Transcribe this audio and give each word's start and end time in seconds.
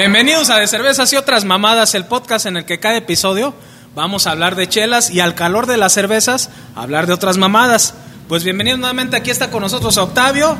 Bienvenidos 0.00 0.48
a 0.48 0.58
De 0.58 0.68
Cervezas 0.68 1.12
y 1.12 1.16
otras 1.16 1.44
mamadas, 1.44 1.96
el 1.96 2.04
podcast 2.04 2.46
en 2.46 2.56
el 2.56 2.64
que 2.64 2.78
cada 2.78 2.98
episodio 2.98 3.52
vamos 3.96 4.28
a 4.28 4.30
hablar 4.30 4.54
de 4.54 4.68
chelas 4.68 5.10
y 5.10 5.18
al 5.18 5.34
calor 5.34 5.66
de 5.66 5.76
las 5.76 5.92
cervezas 5.92 6.50
hablar 6.76 7.08
de 7.08 7.14
otras 7.14 7.36
mamadas. 7.36 7.94
Pues 8.28 8.44
bienvenidos 8.44 8.78
nuevamente, 8.78 9.16
aquí 9.16 9.32
está 9.32 9.50
con 9.50 9.60
nosotros 9.60 9.96
Octavio 9.96 10.56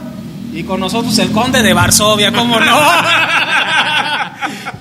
y 0.52 0.64
con 0.64 0.80
nosotros 0.80 1.16
el 1.20 1.30
conde 1.30 1.62
de 1.62 1.72
Varsovia, 1.72 2.32
¿cómo 2.32 2.58
no? 2.58 2.80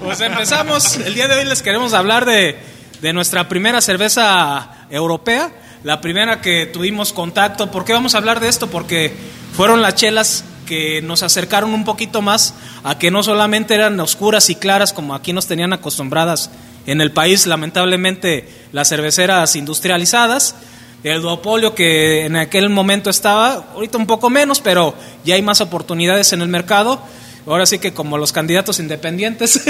pues 0.04 0.21
empezamos, 0.21 0.97
el 1.05 1.13
día 1.13 1.27
de 1.27 1.35
hoy 1.35 1.46
les 1.46 1.61
queremos 1.61 1.93
hablar 1.93 2.25
de, 2.25 2.57
de 2.99 3.13
nuestra 3.13 3.47
primera 3.47 3.79
cerveza 3.79 4.87
europea, 4.89 5.51
la 5.83 6.01
primera 6.01 6.41
que 6.41 6.65
tuvimos 6.65 7.13
contacto. 7.13 7.69
¿Por 7.69 7.85
qué 7.85 7.93
vamos 7.93 8.15
a 8.15 8.18
hablar 8.18 8.39
de 8.39 8.47
esto? 8.47 8.65
Porque 8.65 9.15
fueron 9.55 9.83
las 9.83 9.93
chelas 9.93 10.43
que 10.67 11.01
nos 11.01 11.23
acercaron 11.23 11.73
un 11.73 11.83
poquito 11.83 12.21
más 12.21 12.53
a 12.83 12.99
que 12.99 13.09
no 13.09 13.23
solamente 13.23 13.73
eran 13.73 13.99
oscuras 13.99 14.51
y 14.51 14.55
claras 14.55 14.93
como 14.93 15.15
aquí 15.15 15.33
nos 15.33 15.47
tenían 15.47 15.73
acostumbradas 15.73 16.51
en 16.85 17.01
el 17.01 17.11
país, 17.11 17.47
lamentablemente 17.47 18.47
las 18.71 18.89
cerveceras 18.89 19.55
industrializadas, 19.55 20.55
el 21.03 21.21
duopolio 21.21 21.73
que 21.73 22.25
en 22.25 22.35
aquel 22.35 22.69
momento 22.69 23.09
estaba, 23.09 23.65
ahorita 23.73 23.97
un 23.97 24.05
poco 24.05 24.29
menos, 24.29 24.61
pero 24.61 24.93
ya 25.25 25.35
hay 25.35 25.41
más 25.41 25.61
oportunidades 25.61 26.33
en 26.33 26.41
el 26.41 26.47
mercado. 26.47 27.01
Ahora 27.45 27.65
sí 27.65 27.79
que 27.79 27.93
como 27.93 28.18
los 28.18 28.31
candidatos 28.33 28.79
independientes, 28.79 29.63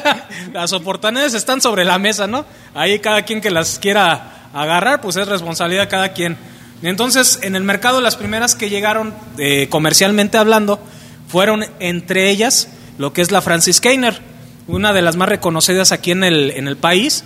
las 0.52 0.72
oportunidades 0.72 1.34
están 1.34 1.60
sobre 1.60 1.84
la 1.84 1.98
mesa, 1.98 2.26
¿no? 2.26 2.44
Ahí 2.74 2.98
cada 3.00 3.22
quien 3.22 3.40
que 3.40 3.50
las 3.50 3.78
quiera 3.78 4.48
agarrar, 4.52 5.00
pues 5.00 5.16
es 5.16 5.28
responsabilidad 5.28 5.82
de 5.84 5.88
cada 5.88 6.12
quien. 6.12 6.38
Entonces, 6.82 7.40
en 7.42 7.56
el 7.56 7.64
mercado 7.64 8.00
las 8.00 8.16
primeras 8.16 8.54
que 8.54 8.70
llegaron 8.70 9.14
eh, 9.38 9.68
comercialmente 9.68 10.38
hablando 10.38 10.80
fueron 11.28 11.64
entre 11.80 12.30
ellas 12.30 12.68
lo 12.98 13.12
que 13.12 13.22
es 13.22 13.30
la 13.30 13.42
Francis 13.42 13.80
Keiner, 13.80 14.20
una 14.66 14.92
de 14.92 15.02
las 15.02 15.16
más 15.16 15.28
reconocidas 15.28 15.92
aquí 15.92 16.10
en 16.10 16.24
el, 16.24 16.50
en 16.52 16.68
el 16.68 16.76
país. 16.76 17.24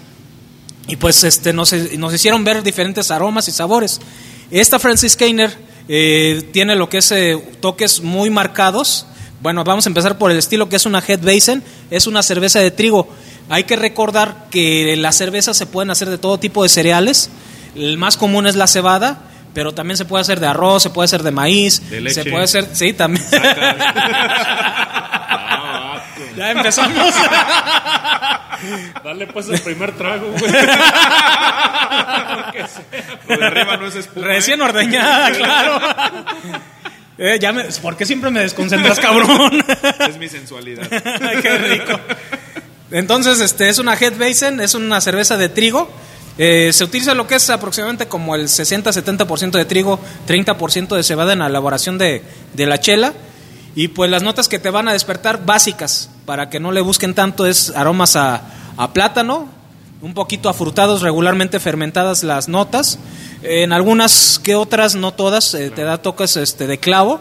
Y 0.88 0.96
pues 0.96 1.22
este, 1.24 1.52
nos, 1.52 1.72
nos 1.72 2.14
hicieron 2.14 2.44
ver 2.44 2.62
diferentes 2.62 3.10
aromas 3.10 3.48
y 3.48 3.52
sabores. 3.52 4.00
Esta 4.50 4.78
Francis 4.78 5.16
Keiner 5.16 5.56
eh, 5.88 6.48
tiene 6.52 6.76
lo 6.76 6.88
que 6.88 6.98
es 6.98 7.12
eh, 7.12 7.36
toques 7.60 8.02
muy 8.02 8.30
marcados. 8.30 9.06
Bueno, 9.40 9.64
vamos 9.64 9.86
a 9.86 9.90
empezar 9.90 10.18
por 10.18 10.30
el 10.30 10.38
estilo 10.38 10.68
que 10.68 10.76
es 10.76 10.86
una 10.86 11.02
Head 11.06 11.20
Basin, 11.22 11.62
es 11.90 12.06
una 12.06 12.22
cerveza 12.22 12.60
de 12.60 12.70
trigo. 12.70 13.08
Hay 13.48 13.64
que 13.64 13.76
recordar 13.76 14.46
que 14.50 14.94
las 14.96 15.16
cervezas 15.16 15.56
se 15.56 15.66
pueden 15.66 15.90
hacer 15.90 16.08
de 16.08 16.18
todo 16.18 16.38
tipo 16.38 16.62
de 16.62 16.68
cereales. 16.68 17.30
El 17.74 17.98
más 17.98 18.16
común 18.16 18.46
es 18.46 18.54
la 18.54 18.66
cebada, 18.66 19.31
pero 19.54 19.72
también 19.72 19.96
se 19.96 20.04
puede 20.04 20.22
hacer 20.22 20.40
de 20.40 20.46
arroz, 20.46 20.82
se 20.82 20.90
puede 20.90 21.06
hacer 21.06 21.22
de 21.22 21.30
maíz, 21.30 21.88
De 21.90 22.00
leche. 22.00 22.22
se 22.22 22.30
puede 22.30 22.44
hacer, 22.44 22.66
sí, 22.72 22.92
también. 22.92 23.24
Ya 26.36 26.50
empezamos. 26.50 26.98
Dale 29.04 29.26
pues 29.26 29.48
el 29.48 29.60
primer 29.60 29.92
trago, 29.92 30.32
güey. 30.32 30.52
Lo 33.28 33.36
de 33.36 33.46
arriba 33.46 33.76
no 33.76 33.86
es 33.86 33.96
espuma. 33.96 34.26
Recién 34.26 34.60
¿eh? 34.60 34.64
ordeñada, 34.64 35.30
claro. 35.32 35.80
Eh, 37.18 37.38
ya 37.40 37.52
me, 37.52 37.64
¿Por 37.64 37.96
qué 37.96 38.06
siempre 38.06 38.30
me 38.30 38.40
desconcentras, 38.40 38.98
cabrón? 38.98 39.64
Es 40.08 40.16
mi 40.16 40.28
sensualidad. 40.28 40.88
Qué 40.88 41.58
rico. 41.58 42.00
Entonces, 42.90 43.40
este 43.40 43.68
es 43.68 43.78
una 43.78 43.94
Head 43.94 44.14
Basin, 44.18 44.60
es 44.60 44.74
una 44.74 45.00
cerveza 45.00 45.36
de 45.36 45.48
trigo. 45.48 45.90
Eh, 46.38 46.70
se 46.72 46.84
utiliza 46.84 47.14
lo 47.14 47.26
que 47.26 47.34
es 47.34 47.50
aproximadamente 47.50 48.08
como 48.08 48.34
el 48.34 48.48
60-70% 48.48 49.50
de 49.52 49.64
trigo, 49.64 50.00
30% 50.26 50.96
de 50.96 51.02
cebada 51.02 51.32
en 51.32 51.40
la 51.40 51.46
elaboración 51.46 51.98
de, 51.98 52.22
de 52.54 52.66
la 52.66 52.80
chela. 52.80 53.12
Y 53.74 53.88
pues 53.88 54.10
las 54.10 54.22
notas 54.22 54.48
que 54.48 54.58
te 54.58 54.70
van 54.70 54.88
a 54.88 54.92
despertar 54.92 55.44
básicas, 55.44 56.10
para 56.26 56.50
que 56.50 56.60
no 56.60 56.72
le 56.72 56.80
busquen 56.80 57.14
tanto, 57.14 57.46
es 57.46 57.70
aromas 57.70 58.16
a, 58.16 58.42
a 58.76 58.92
plátano, 58.92 59.48
un 60.02 60.14
poquito 60.14 60.48
afrutados, 60.48 61.00
regularmente 61.00 61.60
fermentadas 61.60 62.22
las 62.22 62.48
notas. 62.48 62.98
En 63.42 63.72
algunas 63.72 64.40
que 64.42 64.54
otras, 64.54 64.94
no 64.94 65.12
todas, 65.14 65.54
eh, 65.54 65.70
te 65.70 65.82
da 65.82 65.98
toques 65.98 66.36
este, 66.36 66.66
de 66.66 66.78
clavo. 66.78 67.20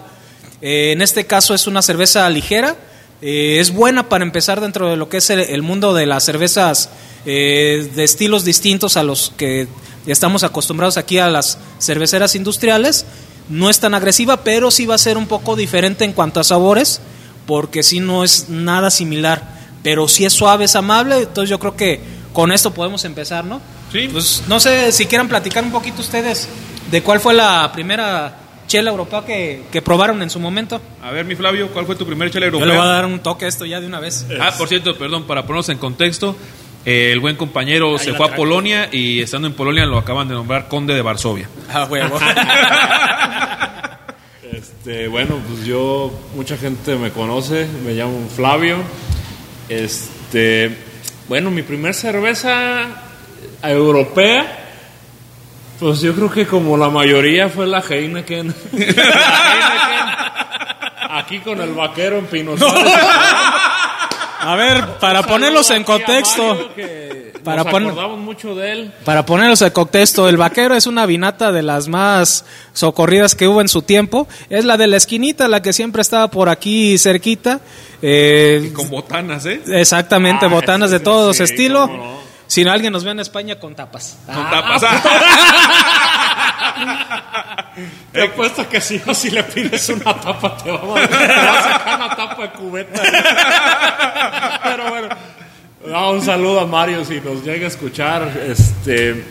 Eh, 0.62 0.92
en 0.92 1.02
este 1.02 1.26
caso 1.26 1.54
es 1.54 1.68
una 1.68 1.82
cerveza 1.82 2.30
ligera. 2.30 2.76
Eh, 3.22 3.60
es 3.60 3.72
buena 3.72 4.10
para 4.10 4.24
empezar 4.24 4.62
dentro 4.62 4.90
de 4.90 4.98
lo 4.98 5.10
que 5.10 5.18
es 5.18 5.30
el, 5.30 5.40
el 5.40 5.62
mundo 5.62 5.94
de 5.94 6.06
las 6.06 6.24
cervezas 6.24 6.90
eh, 7.26 7.88
de 7.96 8.04
estilos 8.04 8.44
distintos 8.44 8.98
a 8.98 9.04
los 9.04 9.32
que 9.38 9.68
estamos 10.08 10.44
acostumbrados 10.44 10.98
aquí 10.98 11.20
a 11.20 11.30
las 11.30 11.60
cerveceras 11.80 12.36
industriales. 12.36 13.06
No 13.50 13.70
es 13.70 13.80
tan 13.80 13.94
agresiva, 13.94 14.38
pero 14.38 14.72
sí 14.72 14.86
va 14.86 14.96
a 14.96 15.00
ser 15.00 15.18
un 15.18 15.28
poco 15.28 15.56
diferente 15.56 16.04
en 16.04 16.14
cuanto 16.14 16.40
a 16.40 16.44
sabores, 16.44 17.02
porque 17.46 17.84
sí 17.84 18.00
no 18.00 18.24
es 18.24 18.50
nada 18.50 18.90
similar. 18.90 19.60
Pero 19.84 20.08
sí 20.08 20.26
es 20.26 20.34
suave, 20.34 20.66
es 20.66 20.76
amable. 20.76 21.18
Entonces 21.20 21.50
yo 21.50 21.60
creo 21.60 21.76
que 21.76 22.02
con 22.34 22.52
esto 22.52 22.74
podemos 22.74 23.04
empezar, 23.06 23.46
¿no? 23.46 23.62
Sí. 23.92 24.08
Pues 24.12 24.44
no 24.48 24.60
sé 24.60 24.92
si 24.92 25.06
quieran 25.06 25.28
platicar 25.28 25.64
un 25.64 25.72
poquito 25.72 26.02
ustedes 26.02 26.48
de 26.90 27.04
cuál 27.04 27.20
fue 27.20 27.34
la 27.34 27.72
primera 27.72 28.36
chela 28.72 28.90
europea 28.90 29.26
que, 29.26 29.64
que 29.70 29.82
probaron 29.82 30.22
en 30.22 30.30
su 30.30 30.40
momento. 30.40 30.82
A 31.04 31.12
ver, 31.12 31.26
mi 31.26 31.36
Flavio, 31.36 31.68
¿cuál 31.74 31.86
fue 31.86 31.96
tu 31.98 32.06
primer 32.06 32.32
chela 32.32 32.46
Yo 32.46 32.52
le 32.52 32.58
voy 32.60 32.70
a 32.70 32.74
europea? 32.74 32.92
dar 32.94 33.06
un 33.06 33.20
toque 33.20 33.44
a 33.44 33.48
esto 33.50 33.66
ya 33.66 33.82
de 33.82 33.88
una 33.88 34.00
vez. 34.00 34.26
Ah, 34.40 34.54
por 34.58 34.70
cierto, 34.70 34.98
perdón, 34.98 35.26
para 35.28 35.42
ponernos 35.42 35.68
en 35.70 35.78
contexto, 35.78 36.38
eh, 36.86 37.10
el 37.12 37.20
buen 37.20 37.36
compañero 37.36 37.98
se 37.98 38.14
fue 38.14 38.28
a. 38.28 38.36
Polonia 38.36 38.88
y 38.90 39.20
estando 39.22 39.48
en 39.50 39.54
Polonia 39.56 39.86
lo 39.86 39.98
acaban 39.98 40.30
de 40.30 40.36
nombrar 40.36 40.70
conde 40.70 40.94
de 40.94 41.02
Varsovia. 41.02 41.50
Ah, 41.70 41.86
huevo. 41.90 42.18
Este, 44.52 45.08
bueno, 45.08 45.40
pues 45.48 45.66
yo, 45.66 46.12
mucha 46.36 46.58
gente 46.58 46.96
me 46.96 47.12
conoce, 47.12 47.68
me 47.86 47.94
llamo 47.94 48.28
Flavio. 48.36 48.78
Este, 49.70 50.76
bueno, 51.30 51.50
mi 51.52 51.62
primer 51.62 51.94
cerveza 51.94 52.88
europea, 53.64 54.61
pues 55.82 56.00
yo 56.00 56.14
creo 56.16 56.32
que 56.32 56.46
como 56.48 56.78
la 56.78 56.90
mayoría 56.90 57.50
fue 57.50 57.68
la 57.68 57.82
Heineken. 57.82 58.48
La 58.72 58.78
Heineken. 58.78 60.22
Aquí 61.10 61.40
con 61.40 61.60
el 61.60 61.74
vaquero 61.74 62.20
en 62.20 62.26
Pino 62.28 62.58
Suárez. 62.58 62.94
A 64.44 64.56
ver, 64.56 64.86
para 65.00 65.22
ponerlos 65.24 65.70
en 65.72 65.84
contexto. 65.84 66.70
Para 67.44 67.64
nos 67.64 67.72
poner- 67.74 67.90
acordamos 67.92 68.20
mucho 68.20 68.56
de 68.56 68.72
él. 68.72 68.92
Para 69.04 69.24
ponerlos 69.26 69.62
en 69.62 69.70
contexto, 69.72 70.28
el 70.30 70.38
vaquero 70.38 70.76
es 70.76 70.88
una 70.88 71.06
vinata 71.06 71.52
de 71.52 71.62
las 71.62 71.88
más 71.88 72.46
socorridas 72.74 73.36
que 73.36 73.48
hubo 73.48 73.62
en 73.62 73.68
su 73.68 73.82
tiempo. 73.84 74.28
Es 74.50 74.66
la 74.66 74.78
de 74.78 74.88
la 74.88 74.98
esquinita, 74.98 75.48
la 75.48 75.62
que 75.62 75.74
siempre 75.74 76.02
estaba 76.02 76.30
por 76.30 76.50
aquí 76.50 76.98
cerquita. 76.98 77.60
Eh, 78.02 78.72
Con 78.76 78.90
botanas, 78.90 79.46
¿eh? 79.46 79.62
exactamente, 79.68 80.46
Ah, 80.46 80.50
botanas 80.50 80.90
sí, 80.92 80.98
de 80.98 81.00
todos 81.02 81.28
los 81.28 81.38
sí, 81.38 81.44
estilos. 81.44 81.90
no. 81.90 82.21
Si 82.52 82.68
alguien 82.68 82.92
nos 82.92 83.06
ve 83.06 83.12
en 83.12 83.22
España 83.22 83.56
con 83.56 83.76
tapas. 83.76 84.18
Con 84.26 84.50
tapas. 84.50 84.82
Te 88.12 88.24
apuesto 88.24 88.68
que 88.68 88.82
si 88.82 89.02
no, 89.06 89.16
si 89.16 89.30
le 89.30 89.42
pides 89.46 89.88
una 89.88 90.14
tapa, 90.20 90.58
te 90.58 90.70
va 90.70 91.02
a, 91.02 91.08
te 91.08 91.16
va 91.16 91.60
a 91.60 91.64
sacar 91.64 91.96
una 91.96 92.14
tapa 92.14 92.42
de 92.42 92.50
cubeta. 92.50 93.02
Pero 94.64 94.90
bueno, 94.90 95.08
no, 95.86 96.12
un 96.12 96.22
saludo 96.22 96.60
a 96.60 96.66
Mario 96.66 97.06
si 97.06 97.22
nos 97.22 97.42
llega 97.42 97.68
a 97.68 97.70
escuchar. 97.70 98.30
Este, 98.46 99.24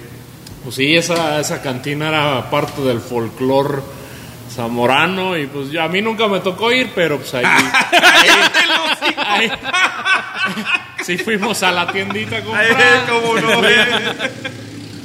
pues 0.64 0.76
sí, 0.76 0.96
esa, 0.96 1.40
esa 1.40 1.60
cantina 1.60 2.08
era 2.08 2.48
parte 2.48 2.80
del 2.80 3.02
folclore 3.02 3.82
zamorano 4.54 5.36
y 5.38 5.46
pues 5.46 5.70
ya 5.70 5.84
a 5.84 5.88
mí 5.88 6.02
nunca 6.02 6.26
me 6.28 6.40
tocó 6.40 6.72
ir, 6.72 6.90
pero 6.94 7.18
pues 7.18 7.32
ahí. 7.34 7.44
ahí, 7.46 8.28
ahí- 9.16 9.50
sí 11.04 11.18
fuimos 11.18 11.62
a 11.62 11.70
la 11.70 11.86
tiendita 11.90 12.38
a 12.38 12.42
comprar. 12.42 13.06
¿Cómo 13.08 13.34
no? 13.36 13.62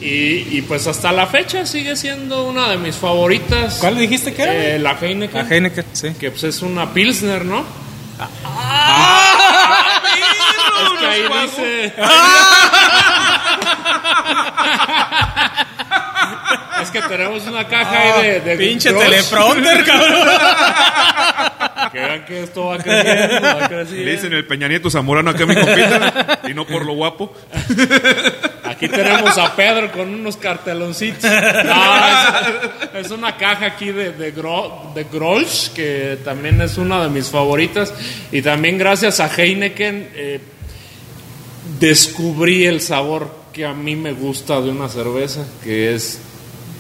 Y, 0.01 0.57
y 0.57 0.61
pues 0.67 0.85
hasta 0.87 1.11
la 1.11 1.25
fecha 1.27 1.65
sigue 1.65 1.95
siendo 1.95 2.43
una 2.47 2.69
de 2.69 2.77
mis 2.77 2.95
favoritas. 2.95 3.77
¿Cuál 3.79 3.97
dijiste 3.97 4.33
que 4.33 4.43
era? 4.43 4.53
Eh, 4.53 4.79
la 4.79 4.91
Heineken. 4.99 5.47
La 5.47 5.55
Heineken, 5.55 5.85
sí. 5.93 6.09
Que 6.19 6.31
pues 6.31 6.43
es 6.43 6.61
una 6.61 6.93
Pilsner, 6.93 7.43
¿no? 7.45 7.63
Ah. 8.45 10.01
es 10.83 10.99
que 10.99 11.05
ahí 11.05 11.23
dice. 11.41 11.93
es 16.81 16.91
que 16.91 17.01
tenemos 17.01 17.45
una 17.47 17.67
caja 17.67 17.99
ahí 18.19 18.23
de, 18.23 18.39
de 18.41 18.57
Pinche 18.57 18.91
Gross, 18.91 19.03
teleprompter, 19.05 19.85
cabrón. 19.85 20.27
Que 21.91 21.99
vean 21.99 22.25
que 22.25 22.43
esto 22.43 22.65
va 22.65 22.77
creciendo, 22.77 23.41
va 23.41 23.67
creciendo. 23.67 24.05
Le 24.05 24.11
dicen 24.11 24.33
el 24.33 24.45
Peña 24.45 24.67
Nieto 24.67 24.89
zamorano 24.89 25.31
acá 25.31 25.43
a 25.43 25.47
mi 25.47 25.55
compita 25.55 26.39
y 26.47 26.53
no 26.53 26.65
por 26.65 26.85
lo 26.85 26.93
guapo. 26.93 27.33
Aquí 28.63 28.87
tenemos 28.89 29.37
a 29.37 29.55
Pedro 29.55 29.91
con 29.91 30.13
unos 30.13 30.35
carteloncitos. 30.37 31.23
No, 31.31 31.95
es, 32.99 33.05
es 33.05 33.11
una 33.11 33.37
caja 33.37 33.67
aquí 33.67 33.91
de, 33.91 34.11
de, 34.11 34.35
Gro- 34.35 34.93
de 34.93 35.05
Grolsch, 35.05 35.71
que 35.73 36.17
también 36.25 36.59
es 36.61 36.77
una 36.77 37.01
de 37.03 37.09
mis 37.09 37.29
favoritas. 37.29 37.93
Y 38.31 38.41
también 38.41 38.77
gracias 38.77 39.19
a 39.21 39.29
Heineken 39.33 40.09
eh, 40.15 40.41
descubrí 41.79 42.65
el 42.65 42.81
sabor 42.81 43.44
que 43.55 43.65
a 43.65 43.73
mí 43.73 43.95
me 43.95 44.11
gusta 44.11 44.59
de 44.59 44.69
una 44.69 44.89
cerveza, 44.89 45.45
que 45.63 45.95
es 45.95 46.19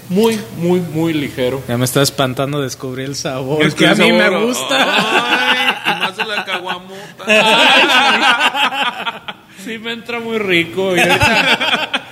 muy, 0.09 0.37
muy, 0.57 0.81
muy 0.81 1.13
ligero. 1.13 1.63
Ya 1.69 1.77
me 1.77 1.85
está 1.85 2.01
espantando 2.01 2.61
descubrir 2.61 3.05
el 3.05 3.15
sabor 3.15 3.63
Es 3.63 3.73
que 3.73 3.87
a 3.87 3.95
mí 3.95 4.11
me 4.11 4.45
gusta. 4.45 4.75
Ay, 5.85 5.95
y 5.95 5.99
más 5.99 6.17
de 6.17 6.25
la 6.25 6.43
caguamota. 6.43 7.23
sí 9.63 9.79
me 9.79 9.93
entra 9.93 10.19
muy 10.19 10.37
rico. 10.37 10.93
Y 10.97 10.99
ahorita 10.99 12.03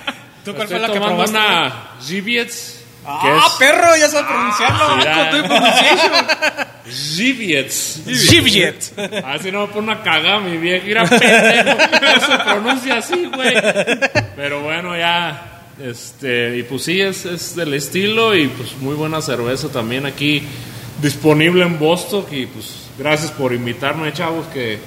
¿Tú 0.46 0.52
cuál 0.54 0.62
estoy 0.64 0.78
fue 0.78 0.88
la 0.88 0.94
que 0.94 1.00
probaste? 1.00 1.36
una 1.36 1.72
Givietz. 2.02 2.83
Ah, 3.06 3.48
perro, 3.58 3.96
ya 3.96 4.08
sabes 4.08 4.26
pronunciarlo. 4.26 4.98
estoy 4.98 5.42
pronunciando. 5.42 6.02
Givietz. 6.86 8.00
Giviet. 8.06 8.92
Así 9.24 9.50
no 9.50 9.66
me 9.66 9.72
pone 9.72 9.92
una 9.92 10.02
cagada 10.02 10.40
mi 10.40 10.56
vieja. 10.56 10.84
Mira, 10.86 11.04
pendejo. 11.06 11.78
No 12.00 12.20
se 12.20 12.44
pronuncia 12.44 12.98
así, 12.98 13.30
güey. 13.34 13.54
Pero 14.36 14.62
bueno, 14.62 14.96
ya. 14.96 15.50
Este, 15.82 16.56
y 16.58 16.62
pues 16.62 16.84
sí, 16.84 17.00
es, 17.00 17.24
es 17.24 17.56
del 17.56 17.74
estilo. 17.74 18.34
Y 18.34 18.48
pues 18.48 18.76
muy 18.76 18.94
buena 18.94 19.20
cerveza 19.20 19.68
también 19.68 20.06
aquí 20.06 20.42
disponible 21.00 21.64
en 21.64 21.78
Boston. 21.78 22.26
Y 22.30 22.46
pues 22.46 22.88
gracias 22.98 23.30
por 23.32 23.52
invitarme, 23.52 24.12
chavos. 24.12 24.46
Que. 24.48 24.78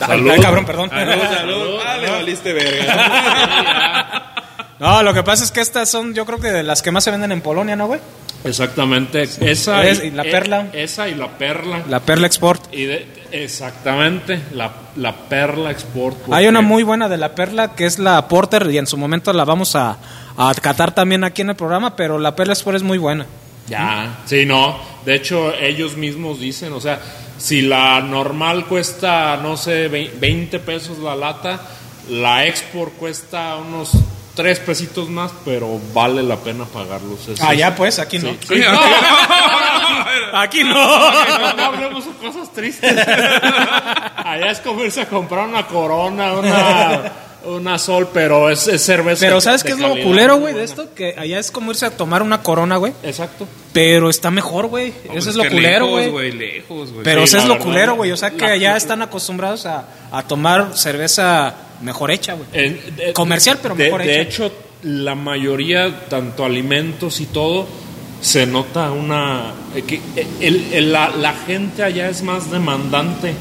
Ay, 0.00 0.24
ay, 0.30 0.40
cabrón, 0.40 0.64
perdón. 0.64 0.90
Salud, 0.90 1.22
salud. 1.22 1.78
Ah, 1.84 1.96
le 1.98 2.10
valiste 2.10 2.52
verga. 2.52 4.34
No, 4.84 5.02
lo 5.02 5.14
que 5.14 5.22
pasa 5.22 5.44
es 5.44 5.50
que 5.50 5.62
estas 5.62 5.88
son, 5.90 6.12
yo 6.12 6.26
creo 6.26 6.38
que 6.38 6.52
de 6.52 6.62
las 6.62 6.82
que 6.82 6.90
más 6.90 7.02
se 7.04 7.10
venden 7.10 7.32
en 7.32 7.40
Polonia, 7.40 7.74
¿no, 7.74 7.86
güey? 7.86 8.00
Exactamente. 8.44 9.22
Esa 9.22 9.82
Es- 9.86 10.04
y 10.04 10.10
la 10.10 10.22
perla. 10.24 10.66
e- 10.74 10.82
esa 10.84 11.08
y 11.08 11.14
la 11.14 11.28
perla. 11.38 11.82
La 11.88 12.00
Perla 12.00 12.26
Export. 12.26 12.62
Y 12.74 12.84
de- 12.84 13.06
exactamente, 13.32 14.38
la, 14.52 14.70
la 14.96 15.14
perla 15.14 15.70
export. 15.70 16.30
Hay 16.30 16.46
una 16.48 16.60
muy 16.60 16.82
buena 16.82 17.08
de 17.08 17.16
la 17.16 17.34
Perla 17.34 17.74
que 17.74 17.86
es 17.86 17.98
la 17.98 18.28
Porter 18.28 18.68
y 18.70 18.76
en 18.76 18.86
su 18.86 18.98
momento 18.98 19.32
la 19.32 19.46
vamos 19.46 19.74
a, 19.74 19.96
a 20.36 20.52
catar 20.60 20.94
también 20.94 21.24
aquí 21.24 21.40
en 21.40 21.48
el 21.48 21.56
programa, 21.56 21.96
pero 21.96 22.18
la 22.18 22.36
Perla 22.36 22.52
Export 22.52 22.76
es 22.76 22.82
muy 22.82 22.98
buena. 22.98 23.24
Ya, 23.68 24.18
sí, 24.26 24.44
no. 24.44 24.76
De 25.06 25.14
hecho, 25.14 25.54
ellos 25.54 25.96
mismos 25.96 26.38
dicen, 26.38 26.74
o 26.74 26.80
sea, 26.82 27.00
si 27.38 27.62
la 27.62 28.00
normal 28.02 28.66
cuesta, 28.66 29.38
no 29.42 29.56
sé, 29.56 29.90
vei- 29.90 30.10
20 30.20 30.58
pesos 30.58 30.98
la 30.98 31.16
lata, 31.16 31.58
la 32.10 32.46
export 32.46 32.92
cuesta 32.98 33.56
unos 33.56 33.92
3 34.34 34.58
pesitos 34.60 35.08
más, 35.08 35.30
pero 35.44 35.78
vale 35.92 36.22
la 36.22 36.36
pena 36.36 36.64
pagarlos. 36.64 37.28
Eso 37.28 37.42
Ah, 37.46 37.52
es- 37.52 37.58
ya 37.60 37.74
pues, 37.74 37.98
aquí 37.98 38.18
no. 38.18 38.30
Sí, 38.30 38.38
sí, 38.48 38.54
no, 38.70 38.80
Aquí 40.40 40.64
no. 40.64 40.74
no, 40.74 41.52
no 41.54 41.62
hablemos 41.64 42.04
de 42.06 42.12
cosas 42.26 42.52
tristes. 42.52 42.92
Allá 44.16 44.50
es 44.50 44.58
como 44.60 44.82
irse 44.84 45.02
a 45.02 45.08
comprar 45.08 45.46
una 45.46 45.66
corona, 45.66 46.32
una, 46.32 47.12
una 47.44 47.78
sol, 47.78 48.08
pero 48.12 48.50
es, 48.50 48.66
es 48.66 48.82
cerveza. 48.84 49.20
Pero 49.26 49.40
¿sabes 49.40 49.62
qué 49.62 49.72
es 49.72 49.78
lo 49.78 49.90
culero, 50.02 50.38
güey, 50.38 50.54
de 50.54 50.64
esto? 50.64 50.92
Que 50.94 51.14
allá 51.16 51.38
es 51.38 51.50
como 51.50 51.70
irse 51.70 51.86
a 51.86 51.90
tomar 51.96 52.22
una 52.22 52.42
corona, 52.42 52.76
güey. 52.76 52.92
Exacto. 53.02 53.46
Pero 53.72 54.10
está 54.10 54.30
mejor, 54.30 54.66
güey. 54.66 54.92
Eso 55.12 55.30
es 55.30 55.36
lo 55.36 55.48
culero, 55.48 55.86
güey. 55.88 56.32
Lejos, 56.32 56.90
güey. 56.92 57.04
Pero 57.04 57.20
Sí, 57.20 57.28
eso 57.28 57.38
es 57.38 57.44
lo 57.44 57.54
verdad, 57.54 57.64
culero, 57.66 57.94
güey. 57.96 58.10
O 58.12 58.16
sea 58.16 58.30
que 58.30 58.44
allá 58.44 58.76
están 58.76 59.02
acostumbrados 59.02 59.66
a, 59.66 59.84
a 60.10 60.22
tomar 60.24 60.76
cerveza 60.76 61.54
mejor 61.84 62.10
hecha, 62.10 62.34
güey. 62.34 62.48
De- 62.50 63.12
Comercial, 63.14 63.58
pero 63.62 63.74
de, 63.74 63.84
mejor 63.84 64.02
de 64.02 64.20
hecha. 64.20 64.46
hecho, 64.46 64.52
la 64.82 65.14
mayoría, 65.14 66.06
tanto 66.08 66.44
alimentos 66.44 67.20
y 67.20 67.26
todo, 67.26 67.66
se 68.20 68.46
nota 68.46 68.90
una. 68.90 69.52
eh, 69.74 69.82
que 69.82 70.00
el- 70.40 70.72
el- 70.72 70.92
la, 70.92 71.10
la 71.10 71.34
gente 71.46 71.82
allá 71.84 72.08
es 72.08 72.22
más 72.22 72.50
demandante. 72.50 73.34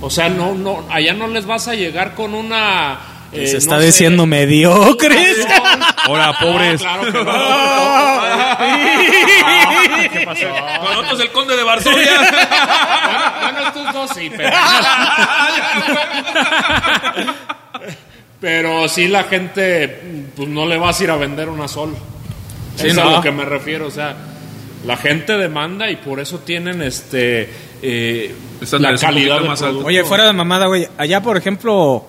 O 0.00 0.10
sea, 0.10 0.28
no, 0.28 0.54
no, 0.54 0.84
allá 0.90 1.12
no 1.14 1.26
les 1.28 1.46
vas 1.46 1.68
a 1.68 1.74
llegar 1.74 2.14
con 2.14 2.34
una. 2.34 2.98
eh, 3.32 3.46
Se 3.46 3.52
no 3.54 3.58
está 3.58 3.78
sé, 3.80 3.86
diciendo 3.86 4.26
mediocres. 4.26 5.46
Ahora, 6.06 6.38
pobres. 6.38 6.80
Claro 6.80 7.02
que 7.04 7.12
no. 7.12 7.30
Ah, 7.32 8.58
¿Qué 10.12 10.20
pasó? 10.20 10.46
Con 10.80 10.90
nosotros 10.94 11.20
el 11.20 11.30
conde 11.32 11.56
de 11.56 11.62
Varsovia. 11.64 12.20
Bueno, 13.42 13.58
estos 13.68 13.92
dos 13.92 14.10
sí, 14.14 14.30
pero. 14.36 14.50
Pero 18.40 18.88
sí, 18.88 19.08
la 19.08 19.24
gente, 19.24 20.28
pues 20.36 20.48
no 20.48 20.66
le 20.66 20.76
vas 20.76 21.00
a 21.00 21.04
ir 21.04 21.10
a 21.10 21.16
vender 21.16 21.48
una 21.48 21.68
sol. 21.68 21.94
Sí, 22.76 22.88
es 22.88 22.98
a 22.98 23.04
lo 23.04 23.20
que 23.22 23.30
me 23.32 23.44
refiero. 23.44 23.86
O 23.86 23.90
sea, 23.90 24.14
la 24.84 24.96
gente 24.96 25.32
demanda 25.38 25.90
y 25.90 25.96
por 25.96 26.20
eso 26.20 26.40
tienen 26.40 26.82
este 26.82 27.48
eh, 27.82 28.34
la 28.78 28.96
calidad 28.96 29.40
más 29.40 29.60
producto. 29.60 29.86
Oye, 29.88 30.04
fuera 30.04 30.26
de 30.26 30.32
mamada, 30.34 30.66
güey. 30.66 30.86
Allá, 30.98 31.22
por 31.22 31.38
ejemplo, 31.38 32.06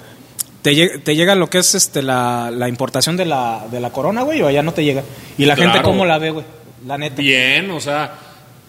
¿te, 0.62 0.74
lleg- 0.74 1.02
te 1.04 1.16
llega 1.16 1.34
lo 1.36 1.50
que 1.50 1.60
es 1.60 1.74
este 1.76 2.02
la, 2.02 2.52
la 2.52 2.68
importación 2.68 3.16
de 3.16 3.26
la, 3.26 3.66
de 3.72 3.80
la 3.80 3.92
corona, 3.92 4.24
güey? 4.24 4.42
¿O 4.42 4.48
allá 4.48 4.62
no 4.64 4.74
te 4.74 4.84
llega? 4.84 5.04
¿Y 5.38 5.46
la 5.46 5.56
gente 5.56 5.82
cómo 5.82 6.06
la 6.06 6.18
ve, 6.18 6.32
güey? 6.32 6.46
La 6.86 6.98
neta. 6.98 7.22
Bien, 7.22 7.72
o 7.72 7.80
sea, 7.80 8.12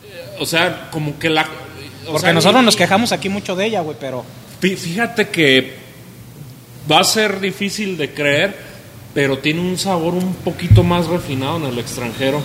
eh, 0.04 0.36
o 0.38 0.46
sea, 0.46 0.88
como 0.92 1.18
que 1.18 1.28
la. 1.28 1.42
o 1.42 2.12
Porque 2.12 2.20
sea, 2.20 2.32
nosotros 2.32 2.62
y- 2.62 2.66
nos 2.66 2.76
quejamos 2.76 3.10
aquí 3.10 3.28
mucho 3.28 3.56
de 3.56 3.66
ella, 3.66 3.80
güey, 3.80 3.96
pero... 4.00 4.24
Fí- 4.62 4.76
Fíjate 4.76 5.28
que 5.28 5.87
va 6.90 7.00
a 7.00 7.04
ser 7.04 7.40
difícil 7.40 7.96
de 7.96 8.12
creer, 8.12 8.56
pero 9.14 9.38
tiene 9.38 9.60
un 9.60 9.76
sabor 9.78 10.14
un 10.14 10.34
poquito 10.34 10.82
más 10.82 11.06
refinado 11.06 11.56
en 11.58 11.64
el 11.64 11.78
extranjero. 11.78 12.40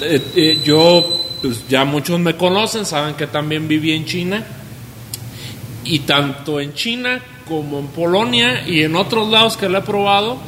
Eh, 0.00 0.20
eh, 0.36 0.60
yo, 0.64 1.04
pues 1.40 1.66
ya 1.68 1.84
muchos 1.84 2.18
me 2.20 2.36
conocen, 2.36 2.84
saben 2.86 3.14
que 3.14 3.26
también 3.26 3.66
viví 3.68 3.92
en 3.92 4.04
China. 4.04 4.44
Y 5.84 6.00
tanto 6.00 6.60
en 6.60 6.74
China 6.74 7.20
como 7.48 7.80
en 7.80 7.88
Polonia 7.88 8.66
y 8.68 8.82
en 8.82 8.94
otros 8.94 9.28
lados 9.28 9.56
que 9.56 9.68
lo 9.68 9.78
he 9.78 9.82
probado, 9.82 10.38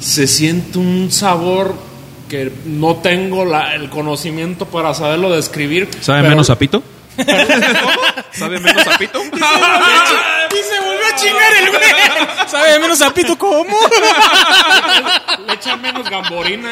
se 0.00 0.26
siente 0.26 0.78
un 0.78 1.10
sabor 1.10 1.74
que 2.28 2.52
no 2.66 2.96
tengo 2.96 3.44
la- 3.44 3.74
el 3.74 3.88
conocimiento 3.88 4.66
para 4.66 4.92
saberlo 4.92 5.30
describir. 5.30 5.88
¿Sabe 6.00 6.20
pero- 6.20 6.30
menos 6.30 6.50
¿Sabe 8.32 8.58
menos 8.60 8.82
sapito? 8.82 9.22
Y 9.22 9.28
se 9.28 10.80
volvió 10.80 11.06
a 11.12 11.16
chingar 11.16 11.52
el 11.62 11.70
güey. 11.70 11.82
¿Sabe 12.48 12.78
menos 12.78 12.98
sapito 12.98 13.38
cómo? 13.38 13.76
Le 15.46 15.54
echan 15.54 15.80
menos 15.80 16.08
gamborina. 16.08 16.70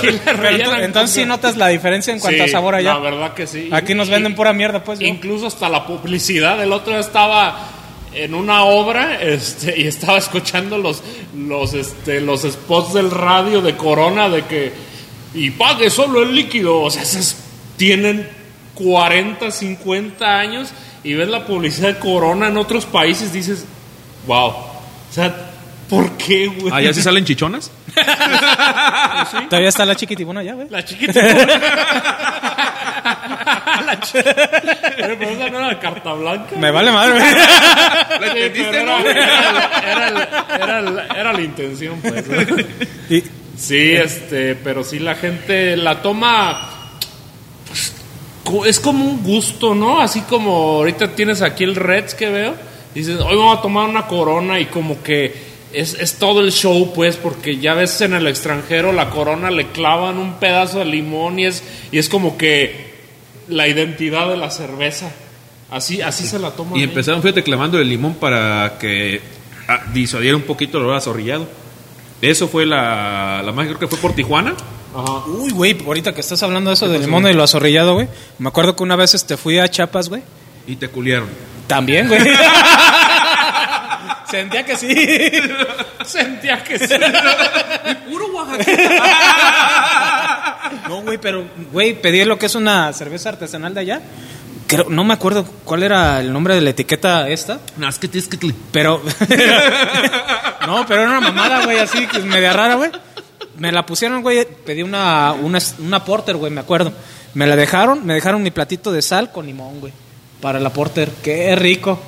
Tú- 0.00 0.72
entonces 0.80 1.14
sí 1.14 1.24
notas 1.24 1.56
la 1.56 1.68
diferencia 1.68 2.12
en 2.12 2.20
cuanto 2.20 2.44
Sí, 2.44 2.48
a 2.50 2.52
sabor 2.52 2.74
allá. 2.74 2.94
La 2.94 3.00
verdad 3.00 3.34
que 3.34 3.46
sí. 3.46 3.68
Aquí 3.72 3.94
nos 3.94 4.08
venden 4.08 4.34
pura 4.34 4.52
mierda, 4.52 4.82
pues. 4.82 5.00
¿no? 5.00 5.06
Incluso 5.06 5.46
hasta 5.46 5.68
la 5.68 5.86
publicidad. 5.86 6.62
El 6.62 6.72
otro 6.72 6.92
día 6.92 7.00
estaba 7.00 7.58
en 8.14 8.34
una 8.34 8.64
obra 8.64 9.20
este, 9.20 9.78
y 9.78 9.86
estaba 9.86 10.18
escuchando 10.18 10.78
los, 10.78 11.02
los, 11.36 11.74
este, 11.74 12.20
los 12.20 12.42
spots 12.42 12.94
del 12.94 13.10
radio 13.10 13.60
de 13.60 13.76
Corona 13.76 14.28
de 14.28 14.44
que 14.46 14.72
y 15.36 15.50
pague 15.50 15.90
solo 15.90 16.22
el 16.22 16.34
líquido. 16.34 16.80
O 16.80 16.90
sea, 16.90 17.02
esos 17.02 17.36
tienen 17.76 18.28
40, 18.74 19.50
50 19.50 20.38
años 20.38 20.70
y 21.04 21.14
ves 21.14 21.28
la 21.28 21.44
publicidad 21.46 21.88
de 21.94 21.98
Corona 21.98 22.48
en 22.48 22.56
otros 22.56 22.86
países 22.86 23.32
dices, 23.32 23.64
wow. 24.26 24.48
O 24.48 25.12
sea, 25.12 25.34
¿por 25.88 26.10
qué, 26.16 26.48
güey? 26.48 26.72
¿Allá 26.74 26.92
sí 26.92 27.02
salen 27.02 27.24
chichonas? 27.24 27.70
Todavía 29.48 29.68
está 29.68 29.86
la 29.86 29.94
chiquitibuna 29.94 30.40
allá, 30.40 30.54
güey. 30.54 30.68
La 30.68 30.84
chiquita. 30.84 31.22
la 33.86 34.00
chiquita. 34.00 34.34
Pero 34.96 35.30
esa 35.30 35.50
no 35.50 35.58
era 35.58 35.66
la 35.68 35.78
carta 35.80 36.12
blanca. 36.12 36.56
Me 36.56 36.70
vale 36.70 36.90
madre, 36.90 37.12
güey. 37.12 37.32
¿La 37.32 38.18
Sí, 38.32 38.38
entendiste, 38.38 38.80
era, 38.80 39.00
era, 39.00 40.08
era- 40.08 40.46
era 40.56 40.80
la- 40.82 41.06
era 41.06 41.32
la 41.32 41.40
intención, 41.40 42.00
pues. 42.00 42.24
Y- 43.10 43.24
Sí, 43.56 43.92
este, 43.92 44.54
pero 44.54 44.84
sí 44.84 44.98
la 44.98 45.14
gente 45.14 45.76
la 45.76 46.02
toma. 46.02 46.90
pues, 48.44 48.68
es 48.68 48.80
como 48.80 49.04
un 49.04 49.22
gusto, 49.22 49.74
¿no? 49.74 50.00
Así 50.00 50.20
como 50.22 50.50
ahorita 50.76 51.14
tienes 51.14 51.42
aquí 51.42 51.64
el 51.64 51.74
Reds 51.74 52.14
que 52.14 52.28
veo. 52.28 52.54
Dices, 52.94 53.18
hoy 53.20 53.36
vamos 53.36 53.58
a 53.58 53.62
tomar 53.62 53.88
una 53.88 54.06
corona 54.06 54.60
y 54.60 54.66
como 54.66 55.02
que 55.02 55.34
es, 55.72 55.94
es 55.94 56.18
todo 56.18 56.40
el 56.40 56.52
show, 56.52 56.92
pues, 56.94 57.16
porque 57.16 57.58
ya 57.58 57.74
ves 57.74 58.00
en 58.00 58.14
el 58.14 58.26
extranjero 58.26 58.92
la 58.92 59.10
corona 59.10 59.50
le 59.50 59.68
clavan 59.68 60.18
un 60.18 60.34
pedazo 60.34 60.78
de 60.78 60.86
limón 60.86 61.38
y 61.38 61.46
es, 61.46 61.62
y 61.92 61.98
es 61.98 62.08
como 62.08 62.38
que 62.38 62.94
la 63.48 63.68
identidad 63.68 64.28
de 64.28 64.36
la 64.36 64.50
cerveza. 64.50 65.10
Así, 65.70 66.00
así 66.00 66.26
se 66.26 66.38
la 66.38 66.52
toman. 66.52 66.78
Y 66.78 66.84
empezaron, 66.84 67.22
fíjate, 67.22 67.42
clavando 67.42 67.78
el 67.78 67.88
limón 67.88 68.14
para 68.14 68.76
que 68.78 69.20
ah, 69.68 69.82
disuadiera 69.92 70.36
un 70.36 70.44
poquito 70.44 70.78
el 70.78 70.84
olor 70.84 70.96
a 70.96 71.00
zorrillado. 71.00 71.48
Eso 72.22 72.48
fue 72.48 72.66
la, 72.66 73.42
la 73.44 73.52
magia, 73.52 73.74
creo 73.74 73.80
que 73.80 73.88
fue 73.88 73.98
por 73.98 74.14
Tijuana. 74.14 74.54
Ajá. 74.94 75.26
Uy, 75.26 75.50
güey, 75.50 75.76
ahorita 75.84 76.14
que 76.14 76.20
estás 76.20 76.42
hablando 76.42 76.70
de 76.70 76.74
eso 76.74 76.88
del 76.88 77.02
limón 77.02 77.26
y 77.28 77.34
lo 77.34 77.42
azorrillado, 77.42 77.94
güey. 77.94 78.08
Me 78.38 78.48
acuerdo 78.48 78.74
que 78.74 78.82
una 78.82 78.96
vez 78.96 79.14
este, 79.14 79.36
fui 79.36 79.58
a 79.58 79.68
Chiapas, 79.68 80.08
güey. 80.08 80.22
Y 80.66 80.76
te 80.76 80.88
culieron. 80.88 81.28
También, 81.66 82.08
güey. 82.08 82.20
Sentía 84.30 84.64
que 84.64 84.76
sí. 84.76 84.88
Sentía 86.04 86.64
que 86.64 86.78
sí. 86.78 86.94
Puro 88.10 88.26
No, 90.88 91.02
güey, 91.02 91.18
pero, 91.18 91.44
güey, 91.72 92.00
pedí 92.00 92.24
lo 92.24 92.38
que 92.38 92.46
es 92.46 92.54
una 92.54 92.92
cerveza 92.92 93.30
artesanal 93.30 93.74
de 93.74 93.80
allá. 93.80 94.00
Creo, 94.66 94.86
no 94.88 95.04
me 95.04 95.14
acuerdo 95.14 95.44
cuál 95.64 95.84
era 95.84 96.20
el 96.20 96.32
nombre 96.32 96.54
de 96.54 96.60
la 96.60 96.70
etiqueta 96.70 97.28
esta, 97.28 97.60
pero... 98.72 99.00
no, 100.66 100.84
pero 100.86 101.02
era 101.02 101.10
una 101.10 101.20
mamada, 101.20 101.64
güey, 101.64 101.78
así, 101.78 102.06
que 102.06 102.18
media 102.20 102.52
rara, 102.52 102.74
güey. 102.74 102.90
Me 103.58 103.70
la 103.70 103.86
pusieron, 103.86 104.22
güey, 104.22 104.44
pedí 104.44 104.82
una, 104.82 105.32
una, 105.32 105.58
una 105.78 106.04
porter, 106.04 106.36
güey, 106.36 106.52
me 106.52 106.60
acuerdo. 106.60 106.92
Me 107.34 107.46
la 107.46 107.54
dejaron, 107.54 108.04
me 108.04 108.14
dejaron 108.14 108.42
mi 108.42 108.50
platito 108.50 108.90
de 108.90 109.02
sal 109.02 109.30
con 109.30 109.46
limón, 109.46 109.78
güey. 109.80 109.92
para 110.40 110.58
la 110.58 110.70
porter. 110.70 111.10
Qué 111.22 111.54
rico. 111.54 112.00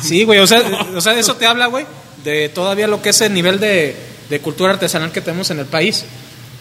Sí, 0.00 0.24
güey, 0.24 0.38
o 0.38 0.46
sea, 0.46 0.62
o 0.94 1.00
sea, 1.00 1.18
eso 1.18 1.36
te 1.36 1.46
habla, 1.46 1.66
güey, 1.66 1.84
de 2.24 2.48
todavía 2.48 2.86
lo 2.86 3.02
que 3.02 3.10
es 3.10 3.20
el 3.20 3.34
nivel 3.34 3.60
de, 3.60 3.94
de 4.30 4.40
cultura 4.40 4.72
artesanal 4.72 5.12
que 5.12 5.20
tenemos 5.20 5.50
en 5.50 5.58
el 5.58 5.66
país. 5.66 6.06